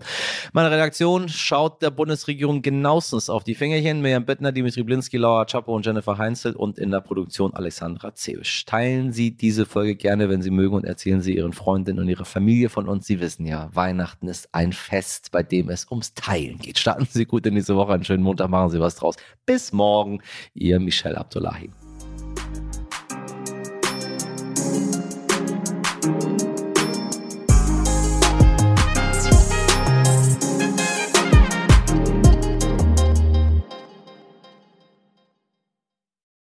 Meine 0.53 0.70
Redaktion 0.70 1.29
schaut 1.29 1.83
der 1.83 1.90
Bundesregierung 1.90 2.62
genauestens 2.62 3.31
auf 3.31 3.44
die 3.44 3.55
Fingerchen. 3.55 4.01
Miriam 4.03 4.25
Bettner, 4.25 4.53
Dimitri 4.53 4.83
Blinski, 4.83 5.16
Laura 5.16 5.44
Chapo 5.46 5.75
und 5.75 5.85
Jennifer 5.85 6.18
Heinzel 6.18 6.55
und 6.55 6.79
in 6.79 6.90
der 6.90 7.01
Produktion 7.01 7.55
Alexandra 7.55 8.14
Zewisch. 8.14 8.64
Teilen 8.64 9.12
Sie 9.12 9.37
diese 9.37 9.66
Folge 9.66 9.96
gerne, 9.96 10.29
wenn 10.29 10.42
Sie 10.42 10.51
mögen 10.51 10.75
und 10.75 10.85
erzählen 10.85 11.20
Sie 11.20 11.37
Ihren 11.37 11.53
Freundinnen 11.53 12.01
und 12.01 12.09
Ihrer 12.09 12.25
Familie 12.25 12.68
von 12.68 12.88
uns. 12.88 13.07
Sie 13.07 13.20
wissen 13.20 13.46
ja, 13.46 13.70
Weihnachten 13.75 14.29
ist 14.29 14.48
ein 14.53 14.72
Fest, 14.72 15.31
bei 15.33 15.42
dem 15.42 15.68
es 15.68 15.90
ums 15.90 16.14
Teilen 16.14 16.59
geht. 16.59 16.79
Starten 16.79 17.07
Sie 17.11 17.27
gut 17.27 17.46
in 17.46 17.55
diese 17.55 17.77
Woche, 17.77 17.92
einen 17.92 18.05
schönen 18.05 18.22
Montag, 18.22 18.48
machen 18.51 18.70
Sie 18.70 18.81
was 18.81 18.96
draus. 18.96 19.16
Bis 19.46 19.72
morgen, 19.72 20.22
Ihr 20.55 20.79
Michel 20.81 21.16
Abdullahi. 21.16 21.70